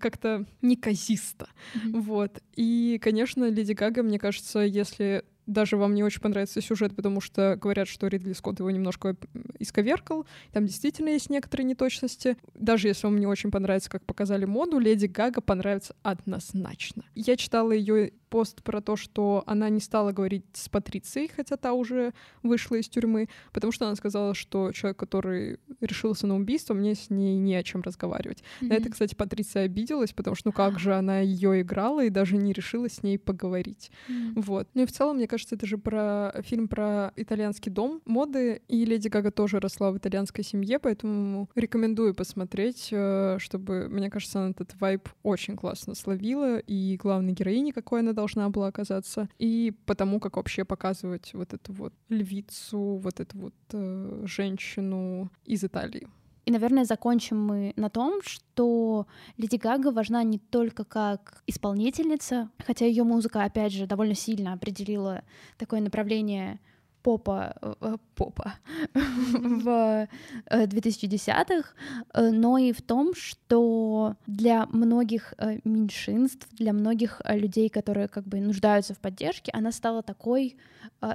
как-то 0.00 0.46
неказисто. 0.62 1.48
Мгм. 1.74 2.00
Вот. 2.02 2.40
И, 2.54 2.98
конечно, 3.02 3.48
Леди 3.48 3.72
Гага, 3.72 4.02
мне 4.02 4.18
кажется, 4.18 4.60
если 4.60 5.24
даже 5.50 5.76
вам 5.76 5.94
не 5.94 6.04
очень 6.04 6.20
понравится 6.20 6.60
сюжет, 6.60 6.94
потому 6.94 7.20
что 7.20 7.56
говорят, 7.60 7.88
что 7.88 8.06
Ридли 8.06 8.32
Скотт 8.32 8.60
его 8.60 8.70
немножко 8.70 9.16
исковеркал, 9.58 10.26
там 10.52 10.66
действительно 10.66 11.08
есть 11.08 11.28
некоторые 11.28 11.66
неточности. 11.66 12.36
Даже 12.54 12.88
если 12.88 13.06
вам 13.06 13.18
не 13.18 13.26
очень 13.26 13.50
понравится, 13.50 13.90
как 13.90 14.04
показали 14.04 14.44
моду, 14.44 14.78
Леди 14.78 15.06
Гага 15.06 15.40
понравится 15.40 15.94
однозначно. 16.02 17.04
Я 17.14 17.36
читала 17.36 17.72
ее 17.72 18.12
пост 18.30 18.62
про 18.62 18.80
то, 18.80 18.96
что 18.96 19.42
она 19.46 19.68
не 19.68 19.80
стала 19.80 20.12
говорить 20.12 20.44
с 20.52 20.68
Патрицией, 20.68 21.28
хотя 21.34 21.56
та 21.56 21.72
уже 21.72 22.12
вышла 22.42 22.76
из 22.76 22.88
тюрьмы, 22.88 23.28
потому 23.52 23.72
что 23.72 23.86
она 23.86 23.96
сказала, 23.96 24.34
что 24.34 24.72
человек, 24.72 24.98
который 24.98 25.58
решился 25.80 26.26
на 26.26 26.36
убийство, 26.36 26.72
мне 26.72 26.94
с 26.94 27.10
ней 27.10 27.38
не 27.38 27.56
о 27.56 27.62
чем 27.64 27.82
разговаривать. 27.82 28.44
На 28.60 28.74
это, 28.74 28.88
кстати, 28.88 29.14
Патриция 29.14 29.64
обиделась, 29.64 30.12
потому 30.12 30.36
что 30.36 30.48
ну 30.48 30.52
как 30.52 30.78
же 30.78 30.94
она 30.94 31.20
ее 31.20 31.60
играла 31.60 32.04
и 32.04 32.10
даже 32.10 32.36
не 32.36 32.52
решила 32.52 32.88
с 32.88 33.02
ней 33.02 33.18
поговорить. 33.18 33.90
Мгм. 34.08 34.40
Вот. 34.40 34.68
Ну 34.74 34.82
и 34.82 34.86
в 34.86 34.92
целом, 34.92 35.16
мне 35.16 35.26
кажется, 35.26 35.39
это 35.52 35.66
же 35.66 35.78
про 35.78 36.32
фильм 36.42 36.68
про 36.68 37.12
итальянский 37.16 37.70
дом 37.70 38.00
моды, 38.04 38.62
и 38.68 38.84
Леди 38.84 39.08
Гага 39.08 39.30
тоже 39.30 39.60
росла 39.60 39.90
в 39.90 39.98
итальянской 39.98 40.44
семье, 40.44 40.78
поэтому 40.78 41.48
рекомендую 41.54 42.14
посмотреть, 42.14 42.88
э, 42.92 43.36
чтобы, 43.38 43.88
мне 43.88 44.10
кажется, 44.10 44.40
она 44.40 44.50
этот 44.50 44.78
вайб 44.80 45.08
очень 45.22 45.56
классно 45.56 45.94
словила, 45.94 46.58
и 46.58 46.96
главной 46.96 47.32
героини, 47.32 47.72
какой 47.72 48.00
она 48.00 48.12
должна 48.12 48.48
была 48.50 48.68
оказаться, 48.68 49.28
и 49.38 49.72
потому, 49.86 50.20
как 50.20 50.36
вообще 50.36 50.64
показывать 50.64 51.32
вот 51.34 51.52
эту 51.54 51.72
вот 51.72 51.92
львицу, 52.08 53.00
вот 53.02 53.20
эту 53.20 53.38
вот 53.38 53.54
э, 53.72 54.22
женщину 54.26 55.30
из 55.44 55.64
Италии. 55.64 56.08
И, 56.46 56.50
наверное, 56.50 56.84
закончим 56.84 57.44
мы 57.44 57.72
на 57.76 57.90
том, 57.90 58.20
что 58.22 59.06
Леди 59.36 59.56
Гага 59.56 59.90
важна 59.90 60.22
не 60.22 60.38
только 60.38 60.84
как 60.84 61.42
исполнительница, 61.46 62.50
хотя 62.64 62.86
ее 62.86 63.04
музыка, 63.04 63.44
опять 63.44 63.72
же, 63.72 63.86
довольно 63.86 64.14
сильно 64.14 64.54
определила 64.54 65.22
такое 65.58 65.80
направление 65.80 66.58
попа, 67.02 67.54
э, 67.62 67.74
э, 67.80 67.96
попа 68.14 68.54
в 68.94 70.08
э, 70.46 70.66
2010-х, 70.66 71.70
э, 72.14 72.30
но 72.30 72.58
и 72.58 72.72
в 72.72 72.82
том, 72.82 73.14
что 73.14 74.16
для 74.26 74.66
многих 74.66 75.34
меньшинств, 75.64 76.48
для 76.52 76.72
многих 76.72 77.20
людей, 77.28 77.68
которые 77.68 78.08
как 78.08 78.24
бы 78.24 78.40
нуждаются 78.40 78.94
в 78.94 78.98
поддержке, 78.98 79.50
она 79.52 79.72
стала 79.72 80.02
такой, 80.02 80.56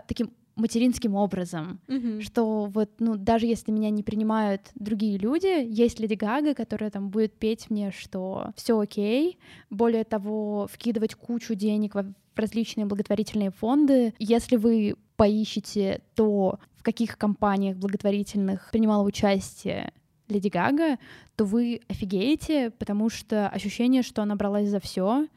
таким 0.08 0.32
материнским 0.56 1.16
образом, 1.16 1.80
что 2.22 2.66
вот, 2.66 2.90
ну, 3.00 3.16
даже 3.16 3.46
если 3.46 3.72
меня 3.72 3.90
не 3.90 4.04
принимают 4.04 4.62
другие 4.76 5.18
люди, 5.18 5.66
есть 5.66 6.00
Леди 6.00 6.14
Гага, 6.14 6.54
которая 6.54 6.90
там 6.90 7.10
будет 7.10 7.34
петь 7.34 7.70
мне, 7.70 7.92
что 7.92 8.52
все 8.56 8.80
окей, 8.80 9.38
более 9.70 10.04
того, 10.04 10.68
вкидывать 10.72 11.16
кучу 11.16 11.56
денег 11.56 11.96
в 11.96 12.14
различные 12.36 12.86
благотворительные 12.86 13.52
фонды. 13.52 14.14
Если 14.20 14.56
вы 14.56 14.96
поищете 15.16 16.02
то, 16.16 16.60
в 16.76 16.84
каких 16.84 17.18
компаниях 17.18 17.78
благотворительных 17.78 18.70
принимала 18.72 19.04
участие 19.04 19.94
Леди 20.28 20.48
Гага, 20.50 20.98
то 21.36 21.46
вы 21.46 21.82
офигеете, 21.90 22.72
потому 22.72 23.10
что 23.10 23.50
ощущение, 23.50 24.04
что 24.04 24.22
она 24.22 24.36
бралась 24.36 24.70
за 24.70 24.80
все, 24.80 25.28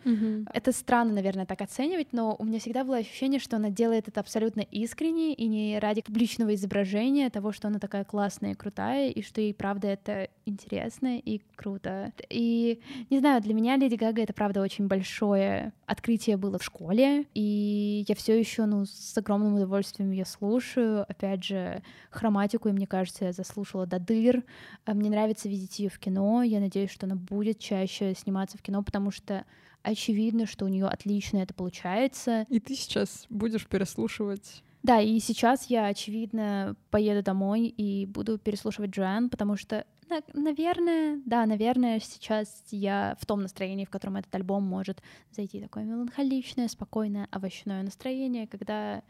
это 0.52 0.72
странно, 0.72 1.12
наверное, 1.14 1.46
так 1.46 1.60
оценивать, 1.60 2.12
но 2.12 2.36
у 2.38 2.44
меня 2.44 2.60
всегда 2.60 2.84
было 2.84 2.98
ощущение, 2.98 3.40
что 3.40 3.56
она 3.56 3.70
делает 3.70 4.08
это 4.08 4.20
абсолютно 4.20 4.60
искренне 4.60 5.34
и 5.34 5.46
не 5.46 5.78
ради 5.78 6.02
публичного 6.02 6.54
изображения 6.54 7.30
того, 7.30 7.52
что 7.52 7.68
она 7.68 7.78
такая 7.78 8.04
классная 8.04 8.52
и 8.52 8.54
крутая, 8.54 9.10
и 9.10 9.22
что 9.22 9.40
ей 9.40 9.54
правда 9.54 9.88
это 9.88 10.28
интересно 10.46 11.18
и 11.18 11.40
круто. 11.56 12.12
И 12.30 12.80
не 13.10 13.18
знаю, 13.18 13.42
для 13.42 13.54
меня 13.54 13.76
Леди 13.76 13.96
Гага 13.96 14.22
это 14.22 14.32
правда 14.32 14.62
очень 14.62 14.86
большое 14.86 15.72
открытие 15.86 16.36
было 16.36 16.58
в 16.58 16.64
школе, 16.64 17.26
и 17.34 18.04
я 18.06 18.14
все 18.14 18.38
еще, 18.38 18.66
ну, 18.66 18.84
с 18.86 19.16
огромным 19.16 19.54
удовольствием 19.54 20.10
ее 20.10 20.24
слушаю. 20.24 21.04
Опять 21.08 21.44
же, 21.44 21.82
хроматику, 22.10 22.68
и 22.68 22.72
мне 22.72 22.86
кажется, 22.86 23.26
я 23.26 23.32
заслушала 23.32 23.86
до 23.86 23.98
дыр. 23.98 24.44
Мне 24.86 25.10
нравится 25.10 25.48
видеть 25.48 25.78
ее 25.78 25.87
в 25.88 25.98
кино. 25.98 26.42
Я 26.42 26.60
надеюсь, 26.60 26.90
что 26.90 27.06
она 27.06 27.16
будет 27.16 27.58
чаще 27.58 28.14
сниматься 28.14 28.58
в 28.58 28.62
кино, 28.62 28.82
потому 28.82 29.10
что 29.10 29.44
очевидно, 29.82 30.46
что 30.46 30.64
у 30.64 30.68
нее 30.68 30.86
отлично 30.86 31.38
это 31.38 31.54
получается. 31.54 32.46
И 32.48 32.60
ты 32.60 32.74
сейчас 32.74 33.26
будешь 33.28 33.66
переслушивать 33.66 34.62
Да, 34.82 35.00
и 35.00 35.18
сейчас 35.20 35.66
я, 35.66 35.86
очевидно, 35.86 36.76
поеду 36.90 37.22
домой 37.22 37.66
и 37.66 38.06
буду 38.06 38.38
переслушивать 38.38 38.90
Джоан, 38.90 39.28
потому 39.28 39.56
что, 39.56 39.84
на- 40.08 40.22
наверное, 40.40 41.20
да, 41.26 41.46
наверное, 41.46 42.00
сейчас 42.00 42.64
я 42.70 43.16
в 43.20 43.26
том 43.26 43.42
настроении, 43.42 43.84
в 43.84 43.90
котором 43.90 44.16
этот 44.16 44.34
альбом 44.34 44.62
может 44.64 45.02
зайти. 45.32 45.60
Такое 45.60 45.84
меланхоличное, 45.84 46.68
спокойное, 46.68 47.28
овощное 47.32 47.82
настроение, 47.82 48.46
когда 48.46 49.02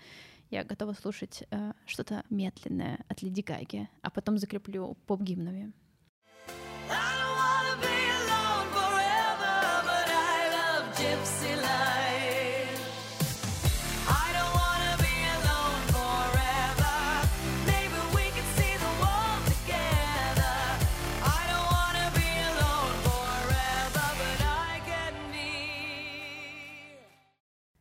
я 0.50 0.64
готова 0.64 0.94
слушать 0.94 1.44
э, 1.50 1.72
что-то 1.84 2.24
медленное 2.30 2.98
от 3.08 3.20
Леди 3.22 3.42
Гаги, 3.42 3.88
а 4.00 4.10
потом 4.10 4.38
закреплю 4.38 4.96
поп-гимнами. 5.06 5.72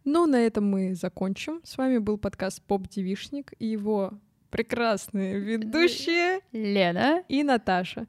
Ну, 0.09 0.25
на 0.25 0.37
этом 0.37 0.65
мы 0.65 0.95
закончим. 0.95 1.61
С 1.63 1.77
вами 1.77 1.99
был 1.99 2.17
подкаст 2.17 2.63
Поп 2.63 2.87
Девишник 2.87 3.53
и 3.59 3.67
его 3.67 4.13
прекрасные 4.49 5.37
ведущие 5.37 6.39
Лена, 6.53 7.23
и 7.27 7.43
Наташа. 7.43 8.07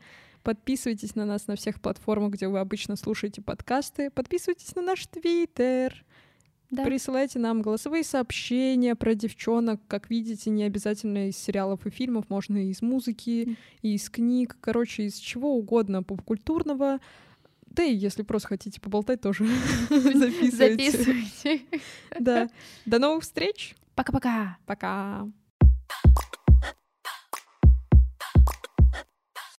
Подписывайтесь 0.48 1.14
на 1.14 1.26
нас 1.26 1.46
на 1.46 1.56
всех 1.56 1.78
платформах, 1.78 2.32
где 2.32 2.48
вы 2.48 2.58
обычно 2.60 2.96
слушаете 2.96 3.42
подкасты. 3.42 4.08
Подписывайтесь 4.08 4.74
на 4.74 4.80
наш 4.80 5.06
твиттер. 5.06 6.06
да. 6.70 6.84
Присылайте 6.84 7.38
нам 7.38 7.60
голосовые 7.60 8.02
сообщения 8.02 8.94
про 8.94 9.14
девчонок. 9.14 9.78
Как 9.88 10.08
видите, 10.08 10.48
не 10.48 10.62
обязательно 10.62 11.28
из 11.28 11.36
сериалов 11.36 11.84
и 11.84 11.90
фильмов, 11.90 12.30
можно 12.30 12.56
и 12.56 12.70
из 12.70 12.80
музыки, 12.80 13.58
и 13.82 13.94
из 13.94 14.08
книг, 14.08 14.56
короче, 14.62 15.02
из 15.02 15.16
чего 15.16 15.54
угодно 15.54 16.02
попкультурного. 16.02 16.98
Да 17.66 17.82
и 17.82 17.94
если 17.94 18.22
просто 18.22 18.48
хотите 18.48 18.80
поболтать, 18.80 19.20
тоже 19.20 19.44
записывайте. 19.90 20.90
записывайте. 20.90 21.60
Да. 22.18 22.48
До 22.86 22.98
новых 22.98 23.24
встреч. 23.24 23.76
Пока-пока. 23.94 24.56
Пока. 24.64 25.28